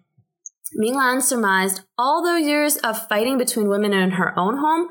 Minglan 0.79 1.23
surmised 1.23 1.83
all 1.97 2.23
those 2.23 2.47
years 2.47 2.77
of 2.79 3.09
fighting 3.09 3.39
between 3.39 3.69
women 3.69 3.93
in 3.93 4.13
her 4.13 4.39
own 4.39 4.59
home 4.59 4.89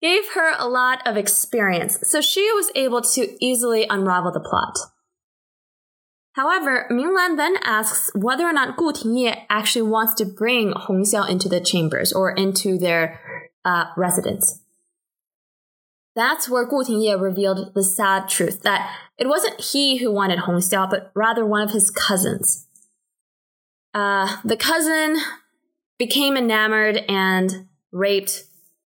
gave 0.00 0.32
her 0.34 0.54
a 0.58 0.68
lot 0.68 1.06
of 1.06 1.16
experience, 1.16 1.98
so 2.02 2.20
she 2.20 2.50
was 2.52 2.70
able 2.74 3.02
to 3.02 3.36
easily 3.44 3.86
unravel 3.90 4.32
the 4.32 4.40
plot. 4.40 4.78
However, 6.34 6.86
Minglan 6.90 7.36
then 7.36 7.56
asks 7.62 8.10
whether 8.14 8.44
or 8.44 8.52
not 8.52 8.76
Gu 8.76 8.92
Tingye 8.92 9.44
actually 9.50 9.82
wants 9.82 10.14
to 10.14 10.24
bring 10.24 10.72
Hong 10.72 11.02
Xiao 11.02 11.28
into 11.28 11.48
the 11.48 11.60
chambers 11.60 12.12
or 12.12 12.30
into 12.30 12.78
their 12.78 13.20
uh, 13.64 13.86
residence. 13.96 14.62
That's 16.14 16.48
where 16.48 16.64
Gu 16.64 16.84
Tingye 16.84 17.20
revealed 17.20 17.74
the 17.74 17.82
sad 17.82 18.28
truth 18.28 18.62
that 18.62 18.96
it 19.18 19.26
wasn't 19.26 19.60
he 19.60 19.98
who 19.98 20.12
wanted 20.12 20.40
Hong 20.40 20.60
Xiao, 20.60 20.88
but 20.88 21.10
rather 21.14 21.44
one 21.44 21.62
of 21.62 21.72
his 21.72 21.90
cousins. 21.90 22.66
Uh, 23.92 24.36
the 24.44 24.56
cousin 24.56 25.16
became 25.98 26.36
enamored 26.36 26.98
and 27.08 27.68
raped 27.92 28.44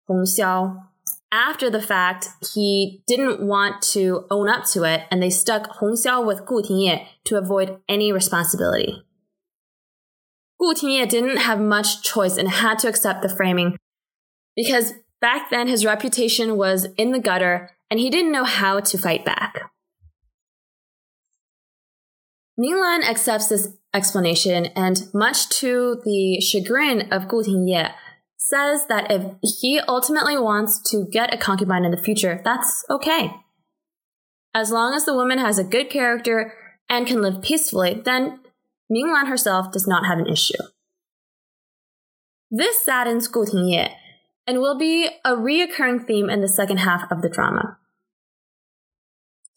Hong 0.07 0.25
Xiao. 0.25 0.88
After 1.31 1.69
the 1.69 1.81
fact, 1.81 2.29
he 2.53 3.03
didn't 3.07 3.41
want 3.41 3.81
to 3.93 4.25
own 4.29 4.50
up 4.50 4.65
to 4.67 4.83
it, 4.83 5.01
and 5.10 5.22
they 5.22 5.29
stuck 5.29 5.67
Hong 5.77 5.93
Xiao 5.93 6.25
with 6.25 6.45
Gu 6.45 6.62
Tingye 6.62 7.07
to 7.25 7.38
avoid 7.38 7.79
any 7.89 8.12
responsibility. 8.12 9.03
Gu 10.60 10.74
Tingye 10.74 11.10
didn't 11.10 11.38
have 11.38 11.60
much 11.60 12.03
choice 12.03 12.38
and 12.38 12.50
had 12.50 12.79
to 12.79 12.88
accept 12.88 13.22
the 13.22 13.36
framing 13.36 13.77
because 14.55 14.93
Back 15.24 15.50
then, 15.50 15.69
his 15.69 15.86
reputation 15.86 16.57
was 16.57 16.86
in 16.98 17.13
the 17.13 17.19
gutter 17.19 17.69
and 17.89 17.98
he 17.98 18.10
didn't 18.10 18.33
know 18.33 18.43
how 18.43 18.81
to 18.81 18.98
fight 18.98 19.24
back. 19.24 19.72
Minglan 22.60 23.10
accepts 23.10 23.48
this 23.48 23.69
explanation 23.93 24.67
and, 24.75 25.07
much 25.13 25.50
to 25.59 26.01
the 26.03 26.39
chagrin 26.41 27.12
of 27.12 27.27
Gu 27.27 27.43
Tingye, 27.43 27.93
says 28.38 28.88
that 28.88 29.12
if 29.12 29.33
he 29.41 29.79
ultimately 29.88 30.38
wants 30.38 30.81
to 30.91 31.05
get 31.12 31.33
a 31.33 31.38
concubine 31.38 31.85
in 31.85 31.91
the 31.91 31.97
future, 31.97 32.41
that's 32.43 32.83
okay. 32.89 33.31
As 34.53 34.71
long 34.71 34.93
as 34.93 35.05
the 35.05 35.15
woman 35.15 35.38
has 35.38 35.57
a 35.57 35.63
good 35.63 35.89
character 35.89 36.53
and 36.89 37.07
can 37.07 37.21
live 37.21 37.41
peacefully, 37.41 38.01
then 38.03 38.39
Minglan 38.91 39.27
herself 39.27 39.71
does 39.71 39.88
not 39.88 40.05
have 40.05 40.19
an 40.19 40.27
issue. 40.27 40.62
This 42.51 42.83
saddens 42.83 43.27
Gu 43.27 43.45
Tingye 43.45 43.93
and 44.45 44.59
will 44.59 44.77
be 44.77 45.09
a 45.23 45.31
reoccurring 45.31 46.05
theme 46.05 46.29
in 46.29 46.41
the 46.41 46.47
second 46.47 46.77
half 46.77 47.09
of 47.12 47.21
the 47.21 47.29
drama. 47.29 47.77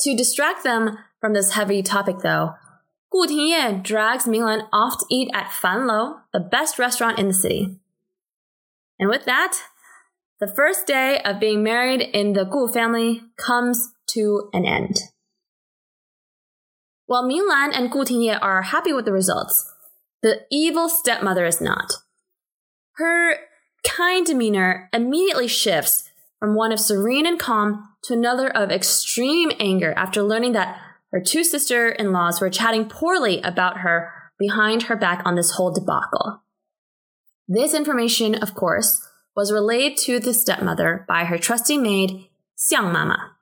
To 0.00 0.16
distract 0.16 0.62
them 0.62 0.98
from 1.20 1.32
this 1.32 1.52
heavy 1.52 1.82
topic, 1.82 2.18
though, 2.22 2.54
Gu 3.16 3.26
Tingye 3.26 3.82
drags 3.82 4.24
Minglan 4.24 4.68
off 4.74 4.98
to 4.98 5.06
eat 5.08 5.30
at 5.32 5.50
Fan 5.50 5.86
Lo, 5.86 6.16
the 6.34 6.40
best 6.40 6.78
restaurant 6.78 7.18
in 7.18 7.28
the 7.28 7.34
city. 7.34 7.78
And 8.98 9.08
with 9.08 9.24
that, 9.24 9.58
the 10.38 10.52
first 10.54 10.86
day 10.86 11.20
of 11.24 11.40
being 11.40 11.62
married 11.62 12.02
in 12.02 12.34
the 12.34 12.44
Gu 12.44 12.68
family 12.68 13.22
comes 13.38 13.92
to 14.08 14.50
an 14.52 14.66
end. 14.66 14.98
While 17.06 17.24
Minglan 17.24 17.70
and 17.72 17.90
Gu 17.90 18.04
Tingye 18.04 18.38
are 18.42 18.60
happy 18.62 18.92
with 18.92 19.06
the 19.06 19.12
results, 19.12 19.64
the 20.22 20.42
evil 20.50 20.90
stepmother 20.90 21.46
is 21.46 21.58
not. 21.58 21.94
Her 22.96 23.36
kind 23.82 24.26
demeanor 24.26 24.90
immediately 24.92 25.48
shifts 25.48 26.10
from 26.38 26.54
one 26.54 26.70
of 26.70 26.80
serene 26.80 27.26
and 27.26 27.40
calm 27.40 27.88
to 28.02 28.12
another 28.12 28.54
of 28.54 28.70
extreme 28.70 29.52
anger 29.58 29.94
after 29.96 30.22
learning 30.22 30.52
that 30.52 30.78
her 31.12 31.20
two 31.20 31.44
sister 31.44 31.88
in 31.88 32.12
laws 32.12 32.40
were 32.40 32.50
chatting 32.50 32.88
poorly 32.88 33.40
about 33.42 33.78
her 33.78 34.10
behind 34.38 34.84
her 34.84 34.96
back 34.96 35.22
on 35.24 35.34
this 35.34 35.52
whole 35.52 35.72
debacle. 35.72 36.42
This 37.48 37.74
information, 37.74 38.34
of 38.34 38.54
course, 38.54 39.00
was 39.36 39.52
relayed 39.52 39.96
to 39.98 40.18
the 40.18 40.34
stepmother 40.34 41.04
by 41.08 41.24
her 41.24 41.38
trusty 41.38 41.78
maid, 41.78 42.28
Xiang 42.58 42.92
Mama. 42.92 43.36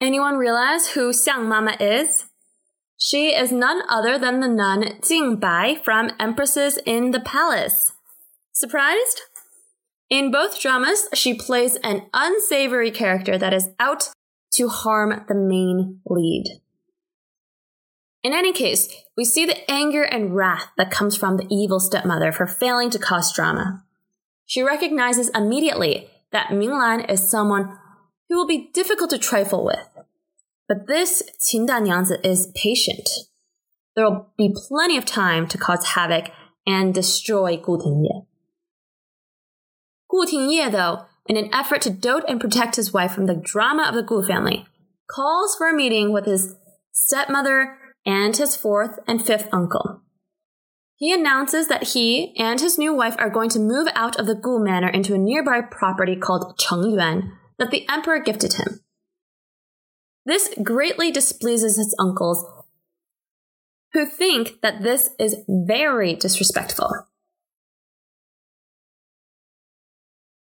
Anyone 0.00 0.36
realize 0.36 0.88
who 0.88 1.10
Xiang 1.10 1.46
Mama 1.46 1.76
is? 1.80 2.26
She 2.96 3.34
is 3.34 3.50
none 3.50 3.82
other 3.88 4.18
than 4.18 4.40
the 4.40 4.48
nun 4.48 5.00
Jing 5.06 5.36
Bai 5.36 5.80
from 5.82 6.10
Empresses 6.20 6.78
in 6.86 7.10
the 7.10 7.20
Palace. 7.20 7.92
Surprised? 8.52 9.22
In 10.10 10.30
both 10.30 10.60
dramas, 10.60 11.08
she 11.14 11.34
plays 11.34 11.76
an 11.76 12.06
unsavory 12.12 12.90
character 12.90 13.38
that 13.38 13.54
is 13.54 13.70
out 13.78 14.10
to 14.52 14.68
harm 14.68 15.24
the 15.28 15.34
main 15.34 16.00
lead. 16.06 16.60
In 18.22 18.34
any 18.34 18.52
case, 18.52 18.88
we 19.16 19.24
see 19.24 19.46
the 19.46 19.70
anger 19.70 20.02
and 20.02 20.34
wrath 20.36 20.68
that 20.76 20.90
comes 20.90 21.16
from 21.16 21.36
the 21.36 21.46
evil 21.50 21.80
stepmother 21.80 22.32
for 22.32 22.46
failing 22.46 22.90
to 22.90 22.98
cause 22.98 23.32
drama. 23.32 23.84
she 24.44 24.62
recognizes 24.62 25.28
immediately 25.30 26.10
that 26.32 26.48
Minglan 26.48 27.08
is 27.08 27.30
someone 27.30 27.78
who 28.28 28.36
will 28.36 28.48
be 28.48 28.68
difficult 28.74 29.10
to 29.10 29.18
trifle 29.18 29.64
with. 29.64 29.86
But 30.68 30.88
this 30.88 31.22
Qin 31.38 31.68
Danyangzi 31.68 32.24
is 32.24 32.52
patient. 32.54 33.08
There 33.94 34.04
will 34.04 34.28
be 34.36 34.52
plenty 34.54 34.96
of 34.96 35.04
time 35.04 35.46
to 35.48 35.58
cause 35.58 35.84
havoc 35.94 36.32
and 36.66 36.92
destroy 36.92 37.56
Gu 37.56 37.78
Tingye. 37.78 38.26
Gu 40.08 40.26
Tingye, 40.26 40.70
though, 40.70 41.06
in 41.26 41.36
an 41.36 41.50
effort 41.52 41.82
to 41.82 41.90
dote 41.90 42.24
and 42.28 42.40
protect 42.40 42.76
his 42.76 42.92
wife 42.92 43.12
from 43.12 43.26
the 43.26 43.34
drama 43.34 43.84
of 43.88 43.94
the 43.94 44.02
Gu 44.02 44.22
family, 44.22 44.66
calls 45.10 45.54
for 45.56 45.68
a 45.68 45.74
meeting 45.74 46.12
with 46.12 46.26
his 46.26 46.56
stepmother 46.92 47.76
and 48.06 48.36
his 48.36 48.56
fourth 48.56 48.98
and 49.06 49.24
fifth 49.24 49.48
uncle. 49.52 50.02
He 50.96 51.12
announces 51.14 51.68
that 51.68 51.88
he 51.88 52.34
and 52.36 52.60
his 52.60 52.78
new 52.78 52.94
wife 52.94 53.16
are 53.18 53.30
going 53.30 53.48
to 53.50 53.58
move 53.58 53.88
out 53.94 54.18
of 54.18 54.26
the 54.26 54.34
Gu 54.34 54.62
manor 54.62 54.88
into 54.88 55.14
a 55.14 55.18
nearby 55.18 55.60
property 55.62 56.14
called 56.14 56.58
Chengyuan 56.58 57.32
that 57.58 57.70
the 57.70 57.88
emperor 57.88 58.18
gifted 58.20 58.54
him. 58.54 58.80
This 60.26 60.50
greatly 60.62 61.10
displeases 61.10 61.78
his 61.78 61.96
uncles, 61.98 62.44
who 63.92 64.06
think 64.06 64.60
that 64.62 64.82
this 64.82 65.10
is 65.18 65.36
very 65.48 66.14
disrespectful. 66.14 66.90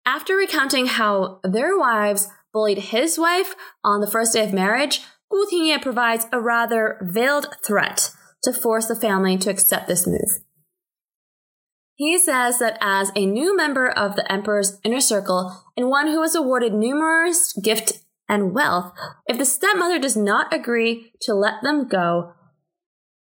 After 0.05 0.35
recounting 0.35 0.85
how 0.85 1.39
their 1.43 1.77
wives 1.77 2.27
bullied 2.53 2.77
his 2.77 3.17
wife 3.17 3.55
on 3.83 4.01
the 4.01 4.09
first 4.09 4.33
day 4.33 4.43
of 4.43 4.53
marriage, 4.53 5.01
Gu 5.31 5.47
Tingye 5.51 5.81
provides 5.81 6.27
a 6.31 6.39
rather 6.39 6.99
veiled 7.01 7.47
threat 7.65 8.11
to 8.43 8.53
force 8.53 8.85
the 8.85 8.95
family 8.95 9.37
to 9.37 9.49
accept 9.49 9.87
this 9.87 10.05
move. 10.05 10.43
He 11.95 12.19
says 12.19 12.59
that 12.59 12.77
as 12.81 13.11
a 13.15 13.25
new 13.25 13.55
member 13.55 13.89
of 13.89 14.15
the 14.15 14.31
emperor's 14.31 14.79
inner 14.83 14.99
circle 14.99 15.63
and 15.75 15.89
one 15.89 16.07
who 16.07 16.19
was 16.19 16.35
awarded 16.35 16.73
numerous 16.73 17.53
gifts 17.53 18.03
and 18.29 18.53
wealth, 18.53 18.93
if 19.27 19.37
the 19.37 19.45
stepmother 19.45 19.97
does 19.97 20.15
not 20.15 20.53
agree 20.53 21.13
to 21.21 21.33
let 21.33 21.63
them 21.63 21.87
go, 21.87 22.33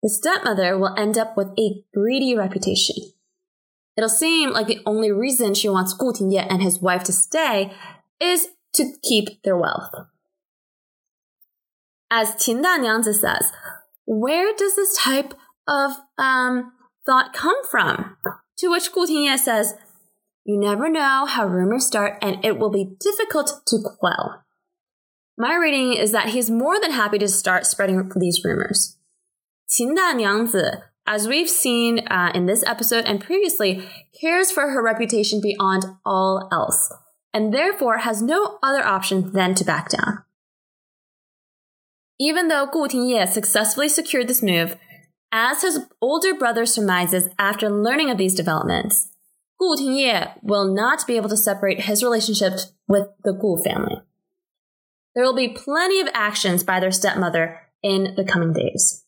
the 0.02 0.10
stepmother 0.10 0.76
will 0.76 0.94
end 0.98 1.16
up 1.16 1.36
with 1.36 1.48
a 1.58 1.84
greedy 1.94 2.36
reputation. 2.36 2.96
It'll 3.96 4.08
seem 4.08 4.50
like 4.50 4.66
the 4.66 4.82
only 4.84 5.10
reason 5.10 5.54
she 5.54 5.68
wants 5.68 5.94
Gu 5.94 6.12
Tingye 6.12 6.46
and 6.48 6.62
his 6.62 6.80
wife 6.80 7.02
to 7.04 7.12
stay 7.12 7.72
is 8.20 8.48
to 8.74 8.92
keep 9.02 9.42
their 9.42 9.56
wealth. 9.56 9.90
As 12.10 12.30
Qin 12.32 12.62
Danyangzi 12.62 13.14
says, 13.14 13.52
where 14.06 14.52
does 14.56 14.76
this 14.76 14.96
type 14.96 15.34
of 15.66 15.92
um, 16.18 16.72
thought 17.04 17.32
come 17.32 17.66
from? 17.68 18.16
To 18.58 18.68
which 18.68 18.92
Gu 18.92 19.06
Tingye 19.06 19.38
says, 19.38 19.74
you 20.44 20.58
never 20.58 20.88
know 20.88 21.26
how 21.26 21.46
rumors 21.46 21.86
start 21.86 22.18
and 22.22 22.44
it 22.44 22.58
will 22.58 22.70
be 22.70 22.96
difficult 23.00 23.62
to 23.66 23.78
quell. 23.98 24.44
My 25.36 25.56
reading 25.56 25.94
is 25.94 26.12
that 26.12 26.28
he's 26.28 26.50
more 26.50 26.78
than 26.80 26.92
happy 26.92 27.18
to 27.18 27.28
start 27.28 27.66
spreading 27.66 28.10
these 28.14 28.42
rumors. 28.44 28.96
Qin 29.68 29.96
Danyangzi, 29.96 30.82
as 31.06 31.28
we've 31.28 31.48
seen 31.48 32.00
uh, 32.08 32.32
in 32.34 32.46
this 32.46 32.64
episode 32.64 33.04
and 33.04 33.20
previously, 33.20 33.88
cares 34.20 34.50
for 34.50 34.70
her 34.70 34.82
reputation 34.82 35.40
beyond 35.40 35.84
all 36.04 36.48
else, 36.52 36.92
and 37.32 37.52
therefore 37.52 37.98
has 37.98 38.22
no 38.22 38.58
other 38.62 38.84
option 38.84 39.32
than 39.32 39.54
to 39.54 39.64
back 39.64 39.88
down. 39.90 40.24
Even 42.18 42.48
though 42.48 42.66
Gu 42.66 42.88
Tingye 42.88 43.28
successfully 43.28 43.88
secured 43.88 44.26
this 44.26 44.42
move, 44.42 44.76
as 45.30 45.62
his 45.62 45.80
older 46.00 46.34
brother 46.34 46.64
surmises 46.64 47.28
after 47.38 47.68
learning 47.68 48.10
of 48.10 48.18
these 48.18 48.34
developments, 48.34 49.08
Gu 49.58 49.76
Tingye 49.76 50.32
will 50.42 50.74
not 50.74 51.06
be 51.06 51.16
able 51.16 51.28
to 51.28 51.36
separate 51.36 51.82
his 51.82 52.02
relationship 52.02 52.54
with 52.88 53.08
the 53.22 53.32
Gu 53.32 53.62
family. 53.62 53.96
There 55.14 55.24
will 55.24 55.36
be 55.36 55.48
plenty 55.48 56.00
of 56.00 56.08
actions 56.12 56.62
by 56.62 56.80
their 56.80 56.90
stepmother 56.90 57.60
in 57.82 58.14
the 58.16 58.24
coming 58.24 58.52
days. 58.52 59.05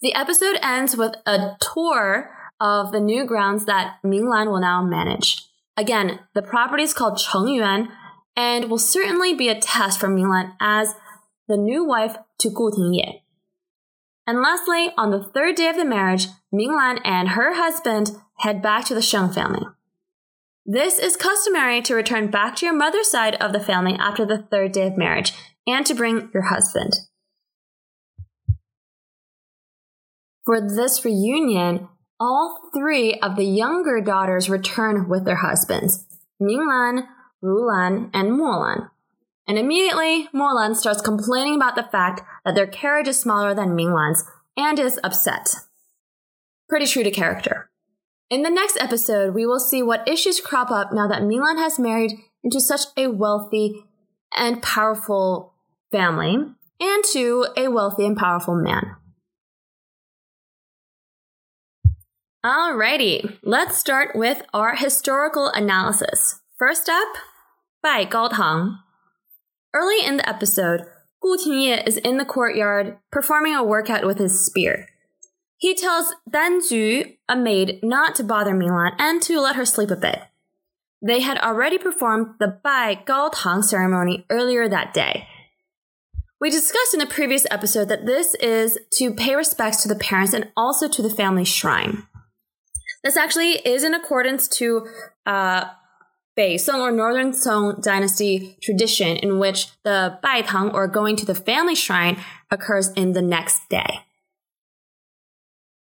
The 0.00 0.14
episode 0.14 0.58
ends 0.62 0.96
with 0.96 1.14
a 1.26 1.56
tour 1.60 2.30
of 2.60 2.92
the 2.92 3.00
new 3.00 3.24
grounds 3.24 3.66
that 3.66 3.96
Minglan 4.04 4.46
will 4.46 4.60
now 4.60 4.82
manage. 4.82 5.44
Again, 5.76 6.20
the 6.34 6.42
property 6.42 6.84
is 6.84 6.94
called 6.94 7.18
Chengyuan 7.18 7.88
and 8.36 8.70
will 8.70 8.78
certainly 8.78 9.34
be 9.34 9.48
a 9.48 9.58
test 9.58 9.98
for 9.98 10.08
Minglan 10.08 10.52
as 10.60 10.94
the 11.48 11.56
new 11.56 11.84
wife 11.84 12.16
to 12.38 12.50
Gu 12.50 12.70
Tingye. 12.70 13.22
And 14.26 14.40
lastly, 14.40 14.92
on 14.96 15.10
the 15.10 15.24
third 15.24 15.56
day 15.56 15.68
of 15.68 15.76
the 15.76 15.84
marriage, 15.84 16.26
Minglan 16.54 17.00
and 17.04 17.30
her 17.30 17.54
husband 17.54 18.12
head 18.38 18.62
back 18.62 18.84
to 18.84 18.94
the 18.94 19.02
Sheng 19.02 19.32
family. 19.32 19.66
This 20.64 20.98
is 20.98 21.16
customary 21.16 21.80
to 21.82 21.94
return 21.94 22.30
back 22.30 22.54
to 22.56 22.66
your 22.66 22.74
mother's 22.74 23.10
side 23.10 23.34
of 23.36 23.52
the 23.52 23.60
family 23.60 23.94
after 23.98 24.24
the 24.26 24.38
third 24.38 24.72
day 24.72 24.86
of 24.86 24.98
marriage 24.98 25.32
and 25.66 25.84
to 25.86 25.94
bring 25.94 26.30
your 26.34 26.44
husband. 26.44 26.92
For 30.48 30.62
this 30.62 31.04
reunion, 31.04 31.88
all 32.18 32.70
three 32.72 33.16
of 33.16 33.36
the 33.36 33.44
younger 33.44 34.00
daughters 34.00 34.48
return 34.48 35.06
with 35.06 35.26
their 35.26 35.36
husbands, 35.36 36.06
Minglan, 36.40 37.06
Rulan, 37.44 38.08
and 38.14 38.32
Molan. 38.32 38.88
And 39.46 39.58
immediately, 39.58 40.30
Molan 40.32 40.74
starts 40.74 41.02
complaining 41.02 41.56
about 41.56 41.74
the 41.74 41.82
fact 41.92 42.22
that 42.46 42.54
their 42.54 42.66
carriage 42.66 43.08
is 43.08 43.18
smaller 43.18 43.52
than 43.52 43.76
Minglan's 43.76 44.24
and 44.56 44.78
is 44.78 44.98
upset. 45.04 45.54
Pretty 46.66 46.86
true 46.86 47.02
to 47.02 47.10
character. 47.10 47.68
In 48.30 48.42
the 48.42 48.48
next 48.48 48.78
episode, 48.80 49.34
we 49.34 49.44
will 49.44 49.60
see 49.60 49.82
what 49.82 50.08
issues 50.08 50.40
crop 50.40 50.70
up 50.70 50.94
now 50.94 51.06
that 51.08 51.20
Minglan 51.20 51.58
has 51.58 51.78
married 51.78 52.12
into 52.42 52.58
such 52.58 52.86
a 52.96 53.08
wealthy 53.08 53.84
and 54.34 54.62
powerful 54.62 55.52
family 55.92 56.36
and 56.80 57.04
to 57.12 57.48
a 57.54 57.68
wealthy 57.68 58.06
and 58.06 58.16
powerful 58.16 58.54
man. 58.54 58.96
Alrighty, 62.46 63.36
let's 63.42 63.78
start 63.78 64.14
with 64.14 64.42
our 64.54 64.76
historical 64.76 65.48
analysis. 65.48 66.38
First 66.56 66.88
up, 66.88 67.08
Bai 67.82 68.04
Gaotang. 68.04 68.78
Early 69.74 70.06
in 70.06 70.18
the 70.18 70.28
episode, 70.28 70.82
Gu 71.20 71.36
Tingye 71.36 71.84
is 71.84 71.96
in 71.96 72.18
the 72.18 72.24
courtyard 72.24 72.98
performing 73.10 73.56
a 73.56 73.64
workout 73.64 74.06
with 74.06 74.18
his 74.18 74.46
spear. 74.46 74.86
He 75.56 75.74
tells 75.74 76.14
Dan 76.30 76.60
Ju, 76.68 77.06
a 77.28 77.34
maid, 77.34 77.80
not 77.82 78.14
to 78.14 78.22
bother 78.22 78.54
Minglan 78.54 78.94
and 79.00 79.20
to 79.22 79.40
let 79.40 79.56
her 79.56 79.64
sleep 79.64 79.90
a 79.90 79.96
bit. 79.96 80.20
They 81.02 81.18
had 81.18 81.38
already 81.38 81.76
performed 81.76 82.36
the 82.38 82.60
Bai 82.62 83.02
Gao 83.04 83.30
Tang 83.34 83.62
ceremony 83.62 84.26
earlier 84.30 84.68
that 84.68 84.94
day. 84.94 85.26
We 86.40 86.50
discussed 86.50 86.94
in 86.94 87.00
the 87.00 87.06
previous 87.06 87.48
episode 87.50 87.88
that 87.88 88.06
this 88.06 88.36
is 88.36 88.78
to 88.92 89.12
pay 89.12 89.34
respects 89.34 89.82
to 89.82 89.88
the 89.88 89.96
parents 89.96 90.34
and 90.34 90.52
also 90.56 90.86
to 90.86 91.02
the 91.02 91.10
family 91.10 91.44
shrine. 91.44 92.06
This 93.02 93.16
actually 93.16 93.52
is 93.52 93.84
in 93.84 93.94
accordance 93.94 94.48
to 94.48 94.86
uh, 95.24 95.66
Bei 96.36 96.56
Song 96.56 96.80
or 96.80 96.90
Northern 96.90 97.32
Song 97.32 97.80
dynasty 97.82 98.56
tradition 98.62 99.16
in 99.16 99.38
which 99.38 99.68
the 99.82 100.18
Bai 100.22 100.42
Tang 100.42 100.70
or 100.70 100.86
going 100.86 101.16
to 101.16 101.26
the 101.26 101.34
family 101.34 101.74
shrine 101.74 102.16
occurs 102.50 102.92
in 102.92 103.12
the 103.12 103.22
next 103.22 103.68
day. 103.68 104.00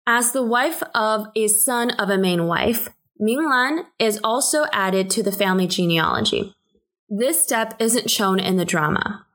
As 0.07 0.33
the 0.33 0.43
wife 0.43 0.83
of 0.95 1.27
a 1.35 1.49
son 1.49 1.91
of 1.91 2.11
a 2.11 2.19
main 2.19 2.47
wife, 2.47 2.89
Minglan 3.21 3.87
is 3.99 4.21
also 4.23 4.67
added 4.73 5.11
to 5.11 5.23
the 5.23 5.33
family 5.33 5.67
genealogy. 5.67 6.55
This 7.09 7.43
step 7.43 7.75
isn't 7.79 8.11
shown 8.11 8.39
in 8.39 8.57
the 8.57 8.65
drama. 8.65 9.27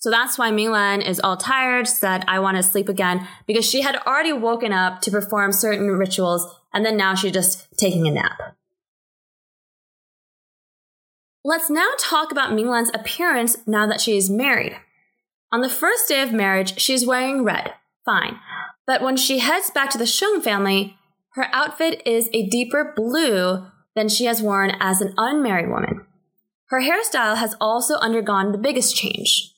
So 0.00 0.10
that's 0.10 0.38
why 0.38 0.50
Minglan 0.50 1.06
is 1.06 1.20
all 1.20 1.36
tired, 1.36 1.88
said, 1.88 2.24
I 2.28 2.38
want 2.38 2.56
to 2.56 2.62
sleep 2.62 2.88
again, 2.88 3.26
because 3.46 3.68
she 3.68 3.82
had 3.82 3.96
already 4.06 4.32
woken 4.32 4.72
up 4.72 5.00
to 5.02 5.10
perform 5.10 5.52
certain 5.52 5.88
rituals, 5.88 6.46
and 6.72 6.84
then 6.84 6.96
now 6.96 7.14
she's 7.14 7.32
just 7.32 7.66
taking 7.76 8.06
a 8.06 8.10
nap. 8.10 8.56
Let's 11.44 11.70
now 11.70 11.90
talk 11.98 12.30
about 12.30 12.50
Minglan's 12.50 12.90
appearance 12.92 13.56
now 13.66 13.86
that 13.86 14.00
she 14.00 14.16
is 14.16 14.28
married. 14.28 14.76
On 15.50 15.60
the 15.60 15.70
first 15.70 16.08
day 16.08 16.20
of 16.22 16.32
marriage, 16.32 16.78
she 16.78 16.92
is 16.92 17.06
wearing 17.06 17.42
red. 17.42 17.72
Fine. 18.04 18.38
But 18.86 19.02
when 19.02 19.16
she 19.16 19.38
heads 19.38 19.70
back 19.70 19.90
to 19.90 19.98
the 19.98 20.06
Sheng 20.06 20.40
family, 20.42 20.96
her 21.34 21.48
outfit 21.52 22.02
is 22.04 22.28
a 22.32 22.48
deeper 22.48 22.92
blue 22.94 23.66
than 23.94 24.08
she 24.08 24.26
has 24.26 24.42
worn 24.42 24.72
as 24.80 25.00
an 25.00 25.14
unmarried 25.16 25.68
woman. 25.68 26.04
Her 26.66 26.82
hairstyle 26.82 27.36
has 27.36 27.54
also 27.60 27.94
undergone 27.96 28.52
the 28.52 28.58
biggest 28.58 28.94
change. 28.94 29.54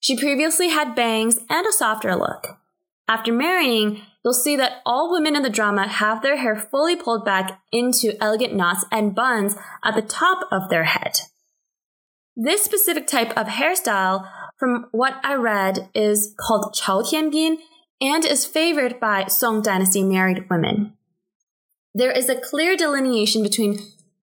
She 0.00 0.18
previously 0.18 0.68
had 0.68 0.96
bangs 0.96 1.38
and 1.48 1.66
a 1.66 1.72
softer 1.72 2.16
look. 2.16 2.58
After 3.06 3.32
marrying, 3.32 4.02
you'll 4.24 4.32
see 4.32 4.56
that 4.56 4.82
all 4.86 5.10
women 5.10 5.36
in 5.36 5.42
the 5.42 5.50
drama 5.50 5.88
have 5.88 6.22
their 6.22 6.36
hair 6.36 6.56
fully 6.56 6.96
pulled 6.96 7.24
back 7.24 7.60
into 7.72 8.16
elegant 8.20 8.54
knots 8.54 8.84
and 8.90 9.14
buns 9.14 9.56
at 9.84 9.94
the 9.94 10.02
top 10.02 10.46
of 10.50 10.68
their 10.68 10.84
head. 10.84 11.20
This 12.36 12.62
specific 12.62 13.06
type 13.06 13.30
of 13.36 13.46
hairstyle, 13.46 14.28
from 14.58 14.86
what 14.92 15.20
I 15.22 15.34
read, 15.34 15.90
is 15.94 16.34
called 16.38 16.74
Chao 16.74 17.02
Tianbin 17.02 17.56
and 18.00 18.24
is 18.24 18.46
favored 18.46 18.98
by 18.98 19.26
Song 19.26 19.60
Dynasty 19.62 20.02
married 20.02 20.48
women. 20.48 20.94
there 21.94 22.10
is 22.10 22.28
a 22.28 22.40
clear 22.40 22.76
delineation 22.76 23.42
between 23.42 23.78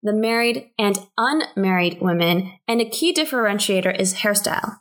the 0.03 0.13
married 0.13 0.71
and 0.79 0.99
unmarried 1.17 1.99
women, 2.01 2.53
and 2.69 2.81
a 2.81 2.89
key 2.89 3.13
differentiator 3.15 3.99
is 3.99 4.17
hairstyle. 4.17 4.81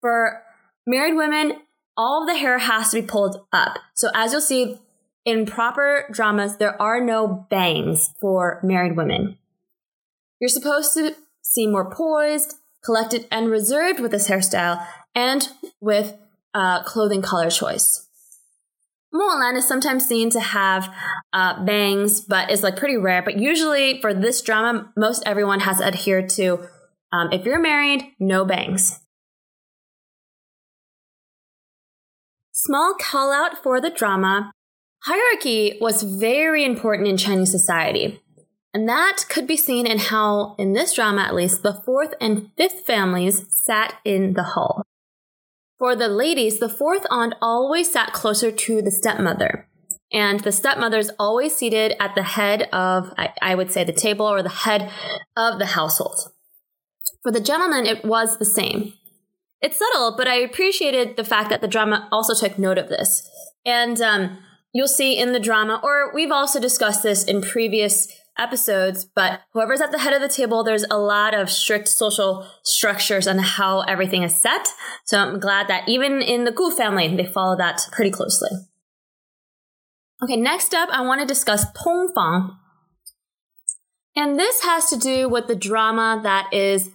For 0.00 0.42
married 0.84 1.14
women, 1.14 1.60
all 1.96 2.26
the 2.26 2.36
hair 2.36 2.58
has 2.58 2.90
to 2.90 3.00
be 3.00 3.06
pulled 3.06 3.46
up. 3.52 3.78
So 3.94 4.08
as 4.14 4.32
you'll 4.32 4.40
see 4.40 4.78
in 5.24 5.46
proper 5.46 6.06
dramas, 6.12 6.56
there 6.56 6.80
are 6.80 7.00
no 7.00 7.46
bangs 7.50 8.10
for 8.20 8.60
married 8.62 8.96
women. 8.96 9.38
You're 10.40 10.48
supposed 10.48 10.94
to 10.94 11.14
seem 11.42 11.72
more 11.72 11.90
poised, 11.90 12.54
collected, 12.84 13.26
and 13.30 13.50
reserved 13.50 14.00
with 14.00 14.10
this 14.10 14.28
hairstyle 14.28 14.84
and 15.14 15.48
with 15.80 16.16
uh, 16.52 16.82
clothing 16.82 17.22
color 17.22 17.50
choice. 17.50 18.06
Mulan 19.14 19.56
is 19.56 19.66
sometimes 19.66 20.06
seen 20.06 20.28
to 20.30 20.40
have 20.40 20.92
uh, 21.32 21.64
bangs, 21.64 22.20
but 22.20 22.50
is 22.50 22.64
like 22.64 22.76
pretty 22.76 22.96
rare. 22.96 23.22
But 23.22 23.38
usually 23.38 24.00
for 24.00 24.12
this 24.12 24.42
drama, 24.42 24.92
most 24.96 25.22
everyone 25.24 25.60
has 25.60 25.80
adhered 25.80 26.28
to 26.30 26.68
um, 27.12 27.28
if 27.30 27.44
you're 27.44 27.60
married, 27.60 28.12
no 28.18 28.44
bangs. 28.44 28.98
Small 32.66 32.94
call 32.98 33.30
out 33.30 33.62
for 33.62 33.78
the 33.78 33.90
drama. 33.90 34.50
Hierarchy 35.02 35.76
was 35.82 36.02
very 36.02 36.64
important 36.64 37.08
in 37.08 37.18
Chinese 37.18 37.50
society. 37.50 38.22
And 38.72 38.88
that 38.88 39.26
could 39.28 39.46
be 39.46 39.58
seen 39.58 39.86
in 39.86 39.98
how, 39.98 40.56
in 40.58 40.72
this 40.72 40.94
drama 40.94 41.20
at 41.20 41.34
least, 41.34 41.62
the 41.62 41.74
fourth 41.74 42.14
and 42.22 42.50
fifth 42.56 42.86
families 42.86 43.44
sat 43.50 43.96
in 44.02 44.32
the 44.32 44.44
hall. 44.44 44.82
For 45.78 45.94
the 45.94 46.08
ladies, 46.08 46.58
the 46.58 46.70
fourth 46.70 47.06
aunt 47.10 47.34
always 47.42 47.92
sat 47.92 48.14
closer 48.14 48.50
to 48.50 48.80
the 48.80 48.90
stepmother. 48.90 49.68
And 50.10 50.40
the 50.40 50.50
stepmother's 50.50 51.10
always 51.18 51.54
seated 51.54 51.94
at 52.00 52.14
the 52.14 52.22
head 52.22 52.62
of, 52.72 53.12
I, 53.18 53.34
I 53.42 53.54
would 53.56 53.72
say, 53.72 53.84
the 53.84 53.92
table 53.92 54.24
or 54.24 54.42
the 54.42 54.48
head 54.48 54.90
of 55.36 55.58
the 55.58 55.66
household. 55.66 56.32
For 57.22 57.30
the 57.30 57.40
gentlemen, 57.40 57.84
it 57.84 58.06
was 58.06 58.38
the 58.38 58.46
same. 58.46 58.94
It's 59.64 59.78
subtle, 59.78 60.14
but 60.14 60.28
I 60.28 60.34
appreciated 60.34 61.16
the 61.16 61.24
fact 61.24 61.48
that 61.48 61.62
the 61.62 61.66
drama 61.66 62.06
also 62.12 62.34
took 62.34 62.58
note 62.58 62.76
of 62.76 62.90
this. 62.90 63.26
And 63.64 63.98
um, 64.02 64.36
you'll 64.74 64.86
see 64.86 65.18
in 65.18 65.32
the 65.32 65.40
drama, 65.40 65.80
or 65.82 66.14
we've 66.14 66.30
also 66.30 66.60
discussed 66.60 67.02
this 67.02 67.24
in 67.24 67.40
previous 67.40 68.06
episodes, 68.38 69.06
but 69.06 69.40
whoever's 69.54 69.80
at 69.80 69.90
the 69.90 70.00
head 70.00 70.12
of 70.12 70.20
the 70.20 70.28
table, 70.28 70.64
there's 70.64 70.84
a 70.90 70.98
lot 70.98 71.32
of 71.32 71.48
strict 71.48 71.88
social 71.88 72.46
structures 72.62 73.26
on 73.26 73.38
how 73.38 73.80
everything 73.80 74.22
is 74.22 74.34
set. 74.38 74.68
So 75.06 75.18
I'm 75.18 75.40
glad 75.40 75.66
that 75.68 75.88
even 75.88 76.20
in 76.20 76.44
the 76.44 76.52
Gu 76.52 76.70
family, 76.70 77.16
they 77.16 77.24
follow 77.24 77.56
that 77.56 77.88
pretty 77.90 78.10
closely. 78.10 78.50
Okay, 80.22 80.36
next 80.36 80.74
up, 80.74 80.90
I 80.92 81.00
want 81.00 81.22
to 81.22 81.26
discuss 81.26 81.64
Tongfang. 81.72 82.50
And 84.14 84.38
this 84.38 84.62
has 84.62 84.90
to 84.90 84.98
do 84.98 85.26
with 85.26 85.46
the 85.46 85.56
drama 85.56 86.20
that 86.22 86.52
is 86.52 86.90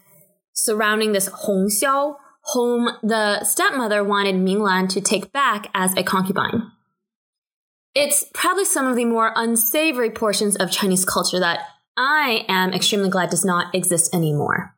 surrounding 0.53 1.13
this 1.13 1.29
Hong 1.33 1.67
Xiao, 1.67 2.17
whom 2.53 2.89
the 3.03 3.43
stepmother 3.43 4.03
wanted 4.03 4.35
Minglan 4.35 4.89
to 4.89 5.01
take 5.01 5.31
back 5.31 5.69
as 5.73 5.95
a 5.95 6.03
concubine. 6.03 6.71
It's 7.95 8.25
probably 8.33 8.65
some 8.65 8.87
of 8.87 8.95
the 8.95 9.05
more 9.05 9.33
unsavory 9.35 10.11
portions 10.11 10.55
of 10.55 10.71
Chinese 10.71 11.05
culture 11.05 11.39
that 11.39 11.59
I 11.97 12.45
am 12.47 12.73
extremely 12.73 13.09
glad 13.09 13.29
does 13.29 13.43
not 13.43 13.73
exist 13.75 14.13
anymore. 14.13 14.73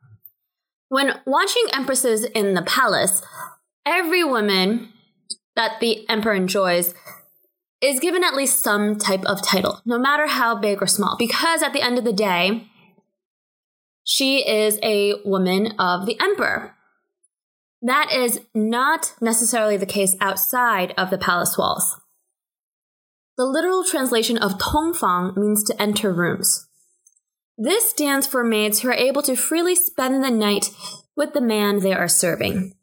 When 0.88 1.20
watching 1.24 1.64
empresses 1.72 2.24
in 2.24 2.54
the 2.54 2.62
palace, 2.62 3.22
every 3.86 4.24
woman 4.24 4.92
that 5.54 5.80
the 5.80 6.08
emperor 6.08 6.34
enjoys 6.34 6.94
is 7.80 8.00
given 8.00 8.24
at 8.24 8.34
least 8.34 8.60
some 8.60 8.96
type 8.98 9.24
of 9.24 9.42
title, 9.42 9.80
no 9.84 9.98
matter 9.98 10.26
how 10.26 10.54
big 10.54 10.82
or 10.82 10.86
small, 10.86 11.16
because 11.18 11.62
at 11.62 11.72
the 11.72 11.82
end 11.82 11.98
of 11.98 12.04
the 12.04 12.12
day, 12.12 12.68
she 14.04 14.46
is 14.46 14.78
a 14.82 15.14
woman 15.24 15.74
of 15.78 16.06
the 16.06 16.18
emperor. 16.20 16.74
That 17.82 18.12
is 18.12 18.40
not 18.54 19.14
necessarily 19.20 19.76
the 19.76 19.86
case 19.86 20.14
outside 20.20 20.94
of 20.96 21.10
the 21.10 21.18
palace 21.18 21.58
walls. 21.58 21.96
The 23.36 23.44
literal 23.44 23.82
translation 23.82 24.38
of 24.38 24.58
Tongfang 24.58 25.36
means 25.36 25.64
to 25.64 25.82
enter 25.82 26.12
rooms. 26.12 26.68
This 27.58 27.90
stands 27.90 28.26
for 28.26 28.44
maids 28.44 28.80
who 28.80 28.88
are 28.88 28.94
able 28.94 29.22
to 29.22 29.34
freely 29.34 29.74
spend 29.74 30.22
the 30.22 30.30
night 30.30 30.70
with 31.16 31.32
the 31.34 31.40
man 31.40 31.80
they 31.80 31.92
are 31.92 32.08
serving. 32.08 32.74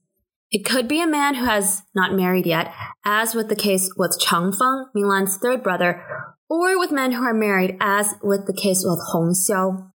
It 0.51 0.65
could 0.65 0.87
be 0.87 1.01
a 1.01 1.07
man 1.07 1.35
who 1.35 1.45
has 1.45 1.83
not 1.95 2.13
married 2.13 2.45
yet, 2.45 2.73
as 3.05 3.35
with 3.35 3.49
the 3.49 3.55
case 3.55 3.91
with 3.95 4.19
Changfeng, 4.19 4.85
Minglan's 4.95 5.37
third 5.37 5.63
brother, 5.63 6.03
or 6.49 6.77
with 6.77 6.91
men 6.91 7.13
who 7.13 7.23
are 7.23 7.33
married, 7.33 7.77
as 7.79 8.15
with 8.21 8.47
the 8.47 8.53
case 8.53 8.83
with 8.83 8.99
Hong 9.11 9.33
Xiao. 9.33 9.91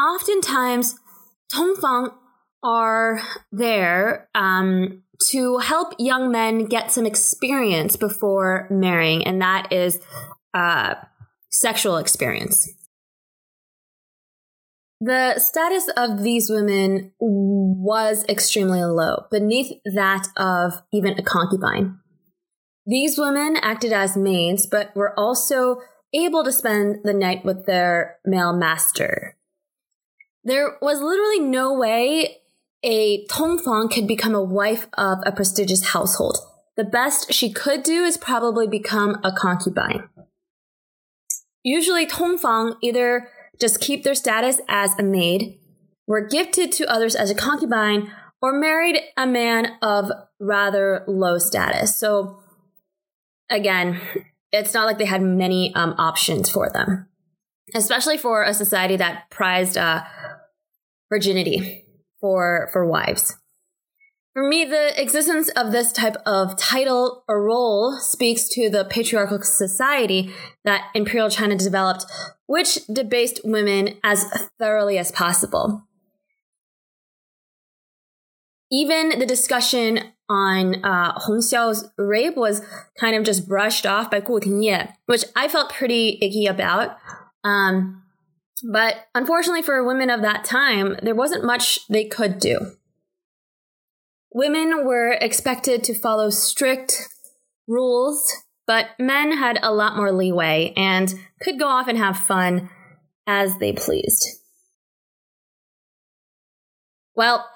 Oftentimes, 0.00 0.96
Tongfang 1.52 2.12
are 2.62 3.20
there 3.50 4.28
um, 4.34 5.02
to 5.30 5.58
help 5.58 5.94
young 5.98 6.30
men 6.30 6.66
get 6.66 6.90
some 6.90 7.06
experience 7.06 7.96
before 7.96 8.66
marrying, 8.70 9.26
and 9.26 9.40
that 9.40 9.72
is 9.72 10.00
uh, 10.54 10.94
sexual 11.50 11.96
experience. 11.96 12.70
The 15.00 15.40
status 15.40 15.88
of 15.96 16.22
these 16.22 16.48
women 16.48 17.12
was 17.18 18.24
extremely 18.28 18.84
low, 18.84 19.24
beneath 19.32 19.72
that 19.84 20.28
of 20.36 20.80
even 20.92 21.18
a 21.18 21.22
concubine. 21.22 21.98
These 22.86 23.18
women 23.18 23.56
acted 23.56 23.92
as 23.92 24.16
maids, 24.16 24.66
but 24.66 24.94
were 24.94 25.18
also 25.18 25.78
able 26.14 26.44
to 26.44 26.52
spend 26.52 27.00
the 27.04 27.12
night 27.12 27.44
with 27.44 27.66
their 27.66 28.18
male 28.24 28.52
master. 28.52 29.36
There 30.44 30.76
was 30.80 31.00
literally 31.00 31.40
no 31.40 31.72
way 31.74 32.41
a 32.82 33.24
Tongfang 33.26 33.90
could 33.90 34.06
become 34.06 34.34
a 34.34 34.42
wife 34.42 34.88
of 34.94 35.18
a 35.24 35.32
prestigious 35.32 35.88
household. 35.88 36.38
The 36.76 36.84
best 36.84 37.32
she 37.32 37.52
could 37.52 37.82
do 37.82 38.04
is 38.04 38.16
probably 38.16 38.66
become 38.66 39.20
a 39.22 39.32
concubine. 39.32 40.08
Usually, 41.62 42.06
Tongfang 42.06 42.76
either 42.82 43.28
just 43.60 43.80
keep 43.80 44.02
their 44.02 44.14
status 44.14 44.60
as 44.68 44.98
a 44.98 45.02
maid, 45.02 45.60
were 46.06 46.26
gifted 46.26 46.72
to 46.72 46.90
others 46.90 47.14
as 47.14 47.30
a 47.30 47.34
concubine, 47.34 48.10
or 48.40 48.58
married 48.58 48.98
a 49.16 49.26
man 49.26 49.76
of 49.80 50.10
rather 50.40 51.04
low 51.06 51.38
status. 51.38 51.96
So, 51.96 52.42
again, 53.48 54.00
it's 54.50 54.74
not 54.74 54.86
like 54.86 54.98
they 54.98 55.04
had 55.04 55.22
many 55.22 55.72
um, 55.74 55.94
options 55.98 56.50
for 56.50 56.68
them, 56.68 57.06
especially 57.74 58.18
for 58.18 58.42
a 58.42 58.52
society 58.52 58.96
that 58.96 59.30
prized 59.30 59.78
uh, 59.78 60.02
virginity 61.08 61.82
for 62.22 62.70
for 62.72 62.86
wives. 62.86 63.36
For 64.32 64.48
me, 64.48 64.64
the 64.64 64.98
existence 64.98 65.50
of 65.50 65.72
this 65.72 65.92
type 65.92 66.16
of 66.24 66.56
title 66.56 67.22
or 67.28 67.44
role 67.44 67.98
speaks 68.00 68.48
to 68.50 68.70
the 68.70 68.86
patriarchal 68.86 69.42
society 69.42 70.32
that 70.64 70.84
Imperial 70.94 71.28
China 71.28 71.54
developed, 71.54 72.06
which 72.46 72.78
debased 72.86 73.40
women 73.44 73.98
as 74.02 74.24
thoroughly 74.58 74.96
as 74.96 75.12
possible. 75.12 75.86
Even 78.70 79.18
the 79.18 79.26
discussion 79.26 79.98
on 80.30 80.82
uh, 80.82 81.12
Hong 81.18 81.40
Xiao's 81.40 81.90
rape 81.98 82.34
was 82.34 82.62
kind 82.98 83.14
of 83.14 83.24
just 83.24 83.46
brushed 83.46 83.84
off 83.84 84.10
by 84.10 84.20
Gu 84.20 84.40
Tingye, 84.40 84.94
which 85.04 85.24
I 85.36 85.48
felt 85.48 85.74
pretty 85.74 86.18
icky 86.22 86.46
about. 86.46 86.96
Um, 87.44 88.02
but 88.62 89.06
unfortunately 89.14 89.62
for 89.62 89.84
women 89.84 90.10
of 90.10 90.22
that 90.22 90.44
time, 90.44 90.96
there 91.02 91.14
wasn't 91.14 91.44
much 91.44 91.86
they 91.88 92.04
could 92.04 92.38
do. 92.38 92.72
Women 94.32 94.86
were 94.86 95.12
expected 95.12 95.84
to 95.84 95.94
follow 95.94 96.30
strict 96.30 97.08
rules, 97.66 98.32
but 98.66 98.86
men 98.98 99.36
had 99.36 99.58
a 99.62 99.72
lot 99.72 99.96
more 99.96 100.12
leeway 100.12 100.72
and 100.76 101.14
could 101.40 101.58
go 101.58 101.66
off 101.66 101.88
and 101.88 101.98
have 101.98 102.16
fun 102.16 102.70
as 103.26 103.58
they 103.58 103.72
pleased. 103.72 104.38
Well, 107.14 107.46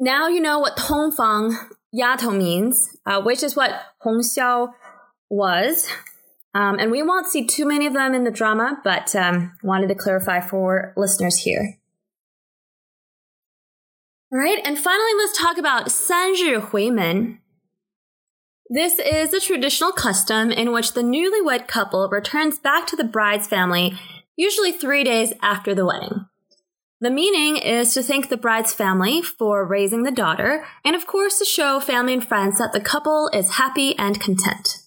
now 0.00 0.28
you 0.28 0.40
know 0.40 0.58
what 0.58 0.76
Tongfang 0.76 1.54
Yato 1.94 2.36
means, 2.36 2.96
uh, 3.06 3.22
which 3.22 3.42
is 3.42 3.54
what 3.54 3.72
Hong 4.00 4.20
Xiao 4.20 4.72
was. 5.28 5.88
Um, 6.54 6.78
and 6.78 6.90
we 6.90 7.02
won't 7.02 7.26
see 7.26 7.46
too 7.46 7.66
many 7.66 7.86
of 7.86 7.94
them 7.94 8.14
in 8.14 8.24
the 8.24 8.30
drama, 8.30 8.80
but 8.84 9.14
um, 9.16 9.52
wanted 9.62 9.88
to 9.88 9.94
clarify 9.96 10.40
for 10.40 10.92
listeners 10.96 11.38
here. 11.38 11.78
All 14.32 14.38
right, 14.38 14.60
and 14.64 14.78
finally, 14.78 15.10
let's 15.18 15.38
talk 15.38 15.58
about 15.58 15.86
Sanzhi 15.86 16.70
Huimen. 16.70 17.38
This 18.70 18.98
is 18.98 19.32
a 19.34 19.40
traditional 19.40 19.92
custom 19.92 20.50
in 20.50 20.72
which 20.72 20.92
the 20.92 21.02
newlywed 21.02 21.68
couple 21.68 22.08
returns 22.08 22.58
back 22.58 22.86
to 22.86 22.96
the 22.96 23.04
bride's 23.04 23.46
family, 23.46 23.98
usually 24.36 24.72
three 24.72 25.04
days 25.04 25.32
after 25.42 25.74
the 25.74 25.84
wedding. 25.84 26.26
The 27.00 27.10
meaning 27.10 27.58
is 27.58 27.92
to 27.94 28.02
thank 28.02 28.28
the 28.28 28.36
bride's 28.36 28.72
family 28.72 29.20
for 29.22 29.66
raising 29.66 30.04
the 30.04 30.10
daughter, 30.10 30.64
and 30.84 30.96
of 30.96 31.06
course, 31.06 31.38
to 31.38 31.44
show 31.44 31.78
family 31.78 32.14
and 32.14 32.26
friends 32.26 32.58
that 32.58 32.72
the 32.72 32.80
couple 32.80 33.28
is 33.34 33.56
happy 33.56 33.96
and 33.98 34.20
content. 34.20 34.83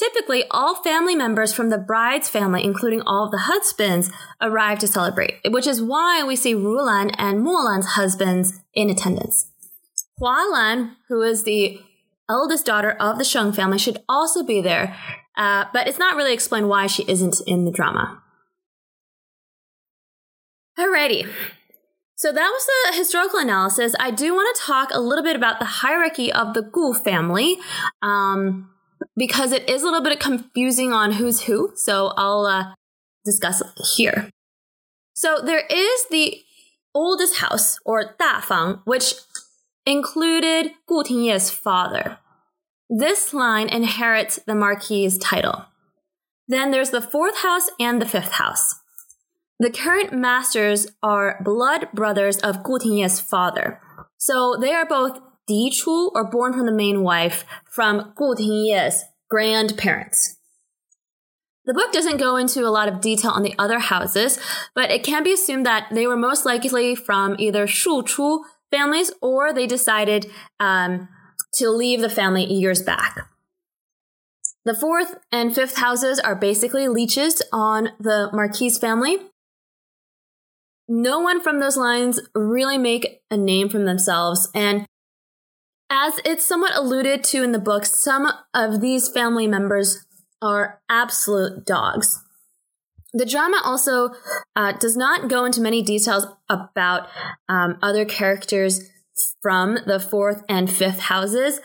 Typically, 0.00 0.44
all 0.50 0.76
family 0.76 1.14
members 1.14 1.52
from 1.52 1.68
the 1.68 1.76
bride's 1.76 2.26
family, 2.26 2.64
including 2.64 3.02
all 3.02 3.26
of 3.26 3.32
the 3.32 3.44
husbands, 3.52 4.10
arrive 4.40 4.78
to 4.78 4.86
celebrate, 4.86 5.40
which 5.50 5.66
is 5.66 5.82
why 5.82 6.24
we 6.24 6.36
see 6.36 6.54
Rulan 6.54 7.14
and 7.18 7.44
Molan's 7.44 7.84
husbands 7.84 8.60
in 8.72 8.88
attendance. 8.88 9.50
Hualan, 10.18 10.92
who 11.08 11.20
is 11.20 11.44
the 11.44 11.80
eldest 12.30 12.64
daughter 12.64 12.92
of 12.92 13.18
the 13.18 13.24
Sheng 13.24 13.52
family, 13.52 13.76
should 13.76 13.98
also 14.08 14.42
be 14.42 14.62
there, 14.62 14.96
uh, 15.36 15.66
but 15.70 15.86
it's 15.86 15.98
not 15.98 16.16
really 16.16 16.32
explained 16.32 16.70
why 16.70 16.86
she 16.86 17.04
isn't 17.06 17.36
in 17.46 17.66
the 17.66 17.70
drama. 17.70 18.22
Alrighty. 20.78 21.30
So 22.16 22.32
that 22.32 22.48
was 22.48 22.66
the 22.66 22.96
historical 22.96 23.38
analysis. 23.38 23.94
I 24.00 24.12
do 24.12 24.34
want 24.34 24.56
to 24.56 24.62
talk 24.62 24.88
a 24.92 25.00
little 25.00 25.24
bit 25.24 25.36
about 25.36 25.58
the 25.58 25.66
hierarchy 25.66 26.32
of 26.32 26.54
the 26.54 26.62
Gu 26.62 26.94
family. 26.94 27.58
Um, 28.00 28.70
because 29.16 29.52
it 29.52 29.68
is 29.68 29.82
a 29.82 29.86
little 29.86 30.02
bit 30.02 30.20
confusing 30.20 30.92
on 30.92 31.12
who's 31.12 31.42
who. 31.42 31.72
So 31.76 32.12
I'll 32.16 32.46
uh, 32.46 32.74
discuss 33.24 33.62
here. 33.94 34.30
So 35.14 35.38
there 35.44 35.66
is 35.68 36.06
the 36.10 36.42
oldest 36.94 37.36
house, 37.36 37.78
or 37.84 38.16
Dafang, 38.16 38.80
which 38.84 39.14
included 39.86 40.72
Gu 40.86 41.04
Tingye's 41.04 41.50
father. 41.50 42.18
This 42.88 43.32
line 43.32 43.68
inherits 43.68 44.40
the 44.46 44.54
marquis's 44.54 45.18
title. 45.18 45.66
Then 46.48 46.70
there's 46.70 46.90
the 46.90 47.00
fourth 47.00 47.38
house 47.38 47.68
and 47.78 48.02
the 48.02 48.06
fifth 48.06 48.32
house. 48.32 48.74
The 49.60 49.70
current 49.70 50.12
masters 50.12 50.88
are 51.02 51.40
blood 51.44 51.88
brothers 51.92 52.38
of 52.38 52.64
Gu 52.64 52.78
Tingye's 52.78 53.20
father. 53.20 53.80
So 54.18 54.56
they 54.60 54.72
are 54.72 54.86
both 54.86 55.20
Or 56.14 56.30
born 56.30 56.52
from 56.52 56.66
the 56.66 56.72
main 56.72 57.02
wife 57.02 57.44
from 57.64 58.12
Gu 58.16 58.34
Tingye's 58.36 59.04
grandparents. 59.28 60.36
The 61.66 61.74
book 61.74 61.92
doesn't 61.92 62.16
go 62.16 62.36
into 62.36 62.66
a 62.66 62.70
lot 62.70 62.88
of 62.88 63.00
detail 63.00 63.30
on 63.30 63.42
the 63.42 63.54
other 63.58 63.78
houses, 63.78 64.40
but 64.74 64.90
it 64.90 65.04
can 65.04 65.22
be 65.22 65.32
assumed 65.32 65.66
that 65.66 65.88
they 65.92 66.06
were 66.06 66.16
most 66.16 66.44
likely 66.44 66.94
from 66.94 67.36
either 67.38 67.66
Shu 67.66 68.02
Chu 68.02 68.44
families 68.70 69.12
or 69.20 69.52
they 69.52 69.66
decided 69.66 70.30
um, 70.58 71.08
to 71.54 71.70
leave 71.70 72.00
the 72.00 72.08
family 72.08 72.44
years 72.44 72.82
back. 72.82 73.28
The 74.64 74.74
fourth 74.74 75.16
and 75.32 75.54
fifth 75.54 75.76
houses 75.76 76.18
are 76.18 76.34
basically 76.34 76.88
leeches 76.88 77.42
on 77.52 77.90
the 77.98 78.30
Marquis 78.32 78.70
family. 78.70 79.18
No 80.88 81.20
one 81.20 81.40
from 81.40 81.60
those 81.60 81.76
lines 81.76 82.20
really 82.34 82.78
make 82.78 83.22
a 83.30 83.36
name 83.36 83.68
for 83.68 83.78
themselves, 83.78 84.48
and 84.54 84.86
as 85.90 86.20
it's 86.24 86.44
somewhat 86.44 86.76
alluded 86.76 87.24
to 87.24 87.42
in 87.42 87.52
the 87.52 87.58
book, 87.58 87.84
some 87.84 88.32
of 88.54 88.80
these 88.80 89.08
family 89.08 89.46
members 89.46 90.06
are 90.40 90.80
absolute 90.88 91.66
dogs. 91.66 92.22
The 93.12 93.26
drama 93.26 93.60
also 93.64 94.10
uh, 94.54 94.72
does 94.72 94.96
not 94.96 95.28
go 95.28 95.44
into 95.44 95.60
many 95.60 95.82
details 95.82 96.26
about 96.48 97.08
um, 97.48 97.76
other 97.82 98.04
characters 98.04 98.88
from 99.42 99.78
the 99.84 99.98
fourth 99.98 100.44
and 100.48 100.70
fifth 100.70 101.00
houses. 101.00 101.60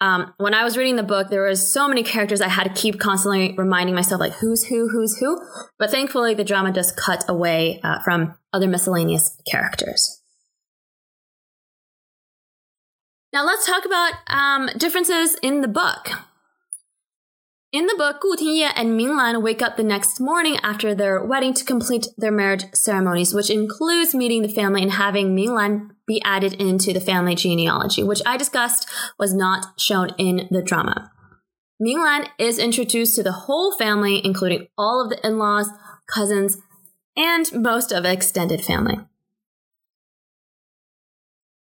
Um, 0.00 0.34
when 0.38 0.54
I 0.54 0.64
was 0.64 0.76
reading 0.76 0.96
the 0.96 1.02
book, 1.02 1.28
there 1.28 1.46
was 1.46 1.70
so 1.70 1.86
many 1.86 2.02
characters 2.02 2.40
I 2.40 2.48
had 2.48 2.64
to 2.64 2.80
keep 2.80 2.98
constantly 2.98 3.54
reminding 3.56 3.94
myself, 3.94 4.20
like 4.20 4.34
who's 4.34 4.64
who, 4.64 4.88
who's 4.88 5.18
who. 5.18 5.38
But 5.78 5.90
thankfully, 5.90 6.34
the 6.34 6.44
drama 6.44 6.72
does 6.72 6.92
cut 6.92 7.24
away 7.28 7.80
uh, 7.84 8.00
from 8.00 8.34
other 8.52 8.66
miscellaneous 8.66 9.38
characters. 9.46 10.22
Now 13.36 13.44
let's 13.44 13.66
talk 13.66 13.84
about 13.84 14.14
um, 14.28 14.70
differences 14.78 15.34
in 15.42 15.60
the 15.60 15.68
book. 15.68 16.08
In 17.70 17.84
the 17.84 17.94
book, 17.94 18.22
Gu 18.22 18.34
Tingye 18.34 18.72
and 18.74 18.98
Minglan 18.98 19.42
wake 19.42 19.60
up 19.60 19.76
the 19.76 19.82
next 19.82 20.18
morning 20.18 20.56
after 20.62 20.94
their 20.94 21.22
wedding 21.22 21.52
to 21.52 21.64
complete 21.66 22.06
their 22.16 22.32
marriage 22.32 22.64
ceremonies, 22.72 23.34
which 23.34 23.50
includes 23.50 24.14
meeting 24.14 24.40
the 24.40 24.48
family 24.48 24.80
and 24.80 24.92
having 24.92 25.36
Minglan 25.36 25.90
be 26.06 26.22
added 26.24 26.54
into 26.54 26.94
the 26.94 27.00
family 27.00 27.34
genealogy, 27.34 28.02
which 28.02 28.22
I 28.24 28.38
discussed 28.38 28.88
was 29.18 29.34
not 29.34 29.78
shown 29.78 30.14
in 30.16 30.48
the 30.50 30.62
drama. 30.62 31.12
Minglan 31.78 32.30
is 32.38 32.58
introduced 32.58 33.16
to 33.16 33.22
the 33.22 33.32
whole 33.32 33.70
family, 33.76 34.24
including 34.24 34.68
all 34.78 35.04
of 35.04 35.10
the 35.10 35.20
in-laws, 35.26 35.68
cousins, 36.08 36.56
and 37.14 37.52
most 37.52 37.92
of 37.92 38.06
extended 38.06 38.62
family. 38.62 38.96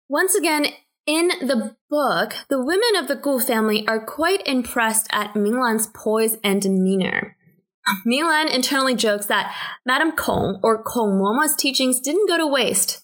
Once 0.08 0.34
again, 0.34 0.66
in 1.10 1.28
the 1.40 1.74
book, 1.88 2.34
the 2.48 2.64
women 2.64 2.94
of 2.96 3.08
the 3.08 3.16
Gu 3.16 3.40
family 3.40 3.86
are 3.88 4.04
quite 4.04 4.46
impressed 4.46 5.08
at 5.10 5.34
Minglan's 5.34 5.88
poise 5.88 6.36
and 6.44 6.62
demeanor. 6.62 7.36
Minglan 8.06 8.54
internally 8.54 8.94
jokes 8.94 9.26
that 9.26 9.52
Madame 9.84 10.12
Kong 10.12 10.60
or 10.62 10.84
Kong 10.84 11.18
Momo's 11.18 11.56
teachings 11.56 12.00
didn't 12.00 12.28
go 12.28 12.36
to 12.38 12.46
waste. 12.46 13.02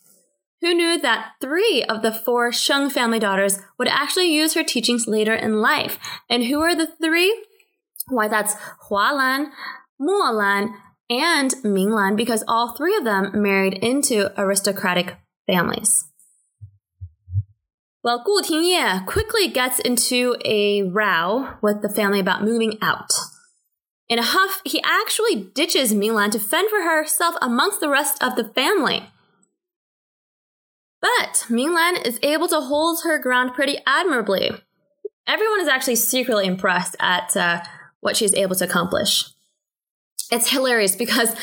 Who 0.61 0.73
knew 0.73 1.01
that 1.01 1.33
three 1.41 1.85
of 1.89 2.03
the 2.03 2.13
four 2.13 2.53
Sheng 2.53 2.91
family 2.91 3.19
daughters 3.19 3.59
would 3.77 3.89
actually 3.89 4.33
use 4.33 4.55
her 4.55 4.63
teachings 4.63 5.09
later 5.09 5.35
in 5.35 5.61
life? 5.61 5.99
And 6.31 6.45
who 6.45 6.61
are 6.61 6.77
the 6.77 6.87
three? 7.03 7.45
Why, 8.09 8.29
that's 8.29 8.55
Hua 8.89 9.13
Lan, 9.15 9.51
Hualan, 10.01 10.71
Molan, 10.71 10.75
and 11.11 11.51
Minglan, 11.65 12.17
because 12.17 12.45
all 12.47 12.77
three 12.77 12.97
of 12.97 13.05
them 13.05 13.33
married 13.35 13.75
into 13.75 14.31
aristocratic 14.41 15.17
families. 15.49 16.05
Well, 18.07 18.23
Gu 18.25 18.41
Tingye 18.41 19.05
quickly 19.05 19.49
gets 19.49 19.81
into 19.81 20.37
a 20.45 20.85
row 20.85 21.55
with 21.61 21.83
the 21.83 21.89
family 21.89 22.21
about 22.21 22.45
moving 22.45 22.79
out. 22.81 23.11
In 24.09 24.21
a 24.21 24.23
huff, 24.23 24.63
he 24.65 24.81
actually 24.85 25.51
ditches 25.57 25.93
Minglan 25.93 26.31
to 26.31 26.39
fend 26.39 26.71
for 26.71 26.83
herself 26.83 27.35
amongst 27.43 27.81
the 27.81 27.89
rest 27.89 28.23
of 28.23 28.37
the 28.37 28.45
family. 28.45 29.11
But 31.03 31.47
Minglan 31.49 32.07
is 32.07 32.21
able 32.23 32.47
to 32.47 32.61
hold 32.61 33.03
her 33.03 33.19
ground 33.19 33.55
pretty 33.55 33.79
admirably. 33.89 34.53
Everyone 35.27 35.61
is 35.61 35.67
actually 35.67 35.97
secretly 35.97 36.47
impressed 36.47 36.95
at 37.01 37.37
uh, 37.37 37.63
what 37.99 38.17
she's 38.17 38.35
able 38.35 38.55
to 38.55 38.67
accomplish 38.67 39.25
it's 40.31 40.51
hilarious 40.51 40.97
because 40.97 41.35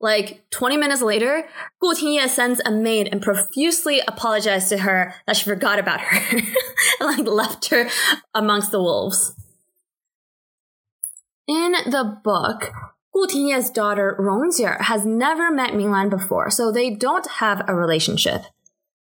like 0.00 0.42
20 0.50 0.76
minutes 0.76 1.02
later, 1.02 1.46
Gu 1.80 1.94
Tingye 1.94 2.28
sends 2.28 2.60
a 2.64 2.70
maid 2.70 3.08
and 3.10 3.22
profusely 3.22 4.00
apologized 4.06 4.68
to 4.70 4.78
her 4.78 5.14
that 5.26 5.36
she 5.36 5.44
forgot 5.44 5.78
about 5.78 6.00
her 6.00 6.36
and 7.00 7.18
like 7.18 7.26
left 7.26 7.70
her 7.70 7.88
amongst 8.34 8.70
the 8.70 8.80
wolves. 8.80 9.34
In 11.46 11.72
the 11.86 12.18
book, 12.24 12.70
Gu 13.12 13.26
Tingye's 13.26 13.70
daughter 13.70 14.16
Rongjie 14.18 14.80
has 14.82 15.04
never 15.04 15.50
met 15.50 15.72
Minglan 15.72 16.08
before, 16.08 16.50
so 16.50 16.72
they 16.72 16.90
don't 16.90 17.28
have 17.32 17.62
a 17.68 17.74
relationship. 17.74 18.42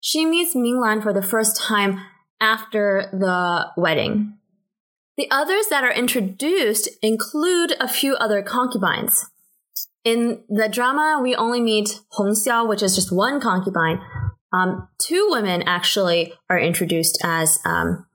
She 0.00 0.26
meets 0.26 0.56
Minglan 0.56 1.02
for 1.02 1.12
the 1.12 1.22
first 1.22 1.56
time 1.56 2.00
after 2.40 3.08
the 3.12 3.70
wedding. 3.76 4.38
The 5.16 5.30
others 5.30 5.66
that 5.68 5.84
are 5.84 5.92
introduced 5.92 6.88
include 7.02 7.74
a 7.78 7.88
few 7.88 8.14
other 8.14 8.42
concubines. 8.42 9.26
In 10.04 10.42
the 10.48 10.68
drama, 10.68 11.20
we 11.22 11.34
only 11.34 11.60
meet 11.60 12.00
Hong 12.12 12.34
Xiao, 12.34 12.68
which 12.68 12.82
is 12.82 12.94
just 12.94 13.12
one 13.12 13.40
concubine. 13.40 14.00
Um, 14.52 14.88
two 14.98 15.28
women 15.30 15.62
actually 15.62 16.34
are 16.50 16.58
introduced 16.58 17.18
as 17.22 17.58
um, 17.64 18.06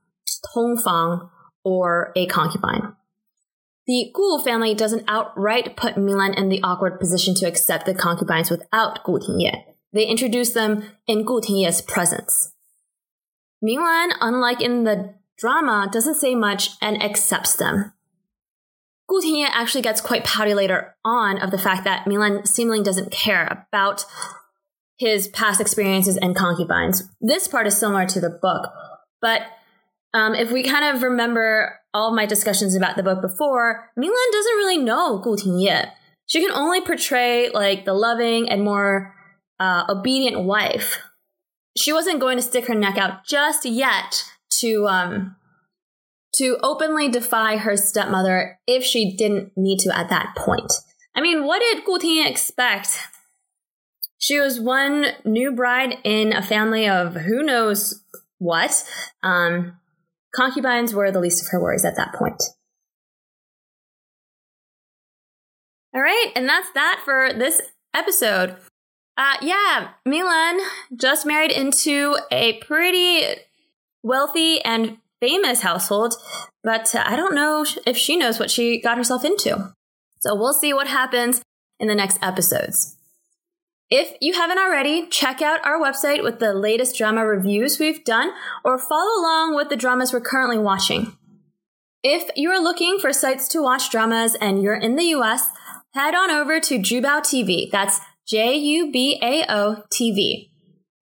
Hong 0.52 0.76
Fang 0.76 1.30
or 1.64 2.12
a 2.14 2.26
concubine. 2.26 2.94
The 3.86 4.10
Gu 4.12 4.42
family 4.44 4.74
doesn't 4.74 5.04
outright 5.08 5.76
put 5.76 5.94
Minglan 5.94 6.36
in 6.36 6.50
the 6.50 6.62
awkward 6.62 7.00
position 7.00 7.34
to 7.36 7.46
accept 7.46 7.86
the 7.86 7.94
concubines 7.94 8.50
without 8.50 9.02
Gu 9.04 9.18
Tingye. 9.18 9.64
They 9.92 10.04
introduce 10.04 10.52
them 10.52 10.84
in 11.06 11.24
Gu 11.24 11.40
Tingye's 11.40 11.80
presence. 11.80 12.52
Minglan, 13.64 14.10
unlike 14.20 14.60
in 14.60 14.84
the 14.84 15.14
drama 15.38 15.88
doesn't 15.90 16.16
say 16.16 16.34
much 16.34 16.70
and 16.82 17.02
accepts 17.02 17.56
them. 17.56 17.92
Gu 19.08 19.20
Tingye 19.22 19.48
actually 19.50 19.82
gets 19.82 20.00
quite 20.00 20.24
pouty 20.24 20.52
later 20.52 20.94
on 21.04 21.40
of 21.40 21.50
the 21.50 21.58
fact 21.58 21.84
that 21.84 22.04
Minglan 22.04 22.46
seemingly 22.46 22.82
doesn't 22.82 23.10
care 23.10 23.66
about 23.68 24.04
his 24.98 25.28
past 25.28 25.60
experiences 25.60 26.18
and 26.18 26.36
concubines. 26.36 27.08
This 27.20 27.48
part 27.48 27.66
is 27.66 27.78
similar 27.78 28.04
to 28.06 28.20
the 28.20 28.30
book, 28.30 28.70
but 29.22 29.42
um, 30.12 30.34
if 30.34 30.50
we 30.50 30.62
kind 30.62 30.94
of 30.94 31.02
remember 31.02 31.78
all 31.94 32.10
of 32.10 32.14
my 32.14 32.26
discussions 32.26 32.74
about 32.74 32.96
the 32.96 33.02
book 33.02 33.22
before, 33.22 33.90
Minglan 33.98 34.32
doesn't 34.32 34.56
really 34.56 34.78
know 34.78 35.18
Gu 35.18 35.36
Tingye. 35.36 35.90
She 36.26 36.40
can 36.40 36.50
only 36.50 36.82
portray 36.82 37.48
like 37.48 37.86
the 37.86 37.94
loving 37.94 38.50
and 38.50 38.62
more 38.62 39.14
uh, 39.58 39.84
obedient 39.88 40.44
wife. 40.44 41.00
She 41.76 41.92
wasn't 41.92 42.20
going 42.20 42.36
to 42.36 42.42
stick 42.42 42.66
her 42.66 42.74
neck 42.74 42.98
out 42.98 43.24
just 43.24 43.64
yet 43.64 44.24
to 44.60 44.86
um 44.86 45.36
to 46.34 46.56
openly 46.62 47.08
defy 47.08 47.56
her 47.56 47.76
stepmother 47.76 48.58
if 48.66 48.84
she 48.84 49.16
didn't 49.16 49.52
need 49.56 49.78
to 49.80 49.96
at 49.96 50.08
that 50.10 50.34
point. 50.36 50.72
I 51.14 51.20
mean, 51.20 51.44
what 51.44 51.60
did 51.60 51.84
Gu 51.84 51.98
Tingye 51.98 52.30
expect? 52.30 53.08
She 54.18 54.38
was 54.38 54.60
one 54.60 55.06
new 55.24 55.52
bride 55.52 55.96
in 56.04 56.32
a 56.32 56.42
family 56.42 56.88
of 56.88 57.14
who 57.14 57.42
knows 57.42 58.04
what. 58.38 58.84
Um, 59.22 59.78
concubines 60.34 60.94
were 60.94 61.10
the 61.10 61.20
least 61.20 61.42
of 61.42 61.50
her 61.50 61.60
worries 61.60 61.84
at 61.84 61.96
that 61.96 62.14
point. 62.14 62.42
All 65.94 66.02
right, 66.02 66.30
and 66.36 66.48
that's 66.48 66.70
that 66.74 67.00
for 67.04 67.32
this 67.32 67.62
episode. 67.94 68.56
Uh, 69.16 69.34
yeah, 69.40 69.88
Minglan 70.06 70.60
just 70.94 71.26
married 71.26 71.50
into 71.50 72.16
a 72.30 72.58
pretty 72.58 73.24
wealthy 74.02 74.60
and 74.62 74.98
famous 75.20 75.60
household, 75.60 76.14
but 76.62 76.94
I 76.94 77.16
don't 77.16 77.34
know 77.34 77.64
if 77.86 77.96
she 77.96 78.16
knows 78.16 78.38
what 78.38 78.50
she 78.50 78.80
got 78.80 78.98
herself 78.98 79.24
into. 79.24 79.72
So 80.20 80.34
we'll 80.34 80.52
see 80.52 80.72
what 80.72 80.88
happens 80.88 81.42
in 81.78 81.88
the 81.88 81.94
next 81.94 82.18
episodes. 82.22 82.96
If 83.90 84.16
you 84.20 84.34
haven't 84.34 84.58
already, 84.58 85.06
check 85.06 85.40
out 85.40 85.64
our 85.64 85.80
website 85.80 86.22
with 86.22 86.40
the 86.40 86.52
latest 86.52 86.98
drama 86.98 87.24
reviews 87.24 87.78
we've 87.78 88.04
done 88.04 88.32
or 88.62 88.78
follow 88.78 89.20
along 89.20 89.56
with 89.56 89.70
the 89.70 89.76
dramas 89.76 90.12
we're 90.12 90.20
currently 90.20 90.58
watching. 90.58 91.16
If 92.02 92.30
you're 92.36 92.62
looking 92.62 92.98
for 92.98 93.12
sites 93.12 93.48
to 93.48 93.62
watch 93.62 93.90
dramas 93.90 94.36
and 94.40 94.62
you're 94.62 94.74
in 94.74 94.96
the 94.96 95.06
US, 95.14 95.48
head 95.94 96.14
on 96.14 96.30
over 96.30 96.60
to 96.60 96.78
Jubao 96.78 97.20
TV. 97.20 97.70
That's 97.70 97.98
J 98.26 98.56
U 98.56 98.92
B 98.92 99.18
A 99.22 99.44
O 99.48 99.82
TV. 99.90 100.47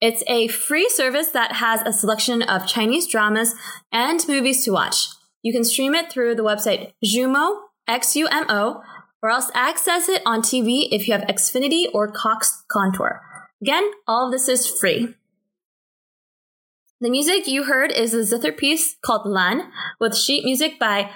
It's 0.06 0.22
a 0.28 0.46
free 0.46 0.88
service 0.88 1.32
that 1.32 1.54
has 1.54 1.82
a 1.82 1.92
selection 1.92 2.40
of 2.40 2.68
Chinese 2.68 3.08
dramas 3.08 3.56
and 3.90 4.24
movies 4.28 4.64
to 4.64 4.70
watch. 4.70 5.08
You 5.42 5.52
can 5.52 5.64
stream 5.64 5.96
it 5.96 6.12
through 6.12 6.36
the 6.36 6.44
website 6.44 6.92
Xumo, 7.04 7.62
X-U-M-O, 7.88 8.82
or 9.20 9.30
else 9.30 9.50
access 9.52 10.08
it 10.08 10.22
on 10.24 10.42
TV 10.42 10.86
if 10.92 11.08
you 11.08 11.12
have 11.12 11.26
Xfinity 11.26 11.86
or 11.92 12.06
Cox 12.06 12.62
Contour. 12.70 13.20
Again, 13.60 13.90
all 14.06 14.26
of 14.26 14.30
this 14.30 14.48
is 14.48 14.68
free. 14.68 15.16
The 17.00 17.10
music 17.10 17.48
you 17.48 17.64
heard 17.64 17.90
is 17.90 18.14
a 18.14 18.22
zither 18.22 18.52
piece 18.52 18.94
called 19.04 19.26
Lan, 19.26 19.72
with 19.98 20.16
sheet 20.16 20.44
music 20.44 20.78
by 20.78 21.10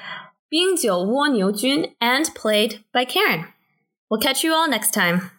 Bingjiu 0.52 1.06
Wo 1.06 1.26
Niu 1.26 1.52
Jun 1.52 1.94
and 2.00 2.34
played 2.34 2.82
by 2.92 3.04
Karen. 3.04 3.46
We'll 4.10 4.18
catch 4.20 4.42
you 4.42 4.52
all 4.52 4.68
next 4.68 4.92
time. 4.92 5.30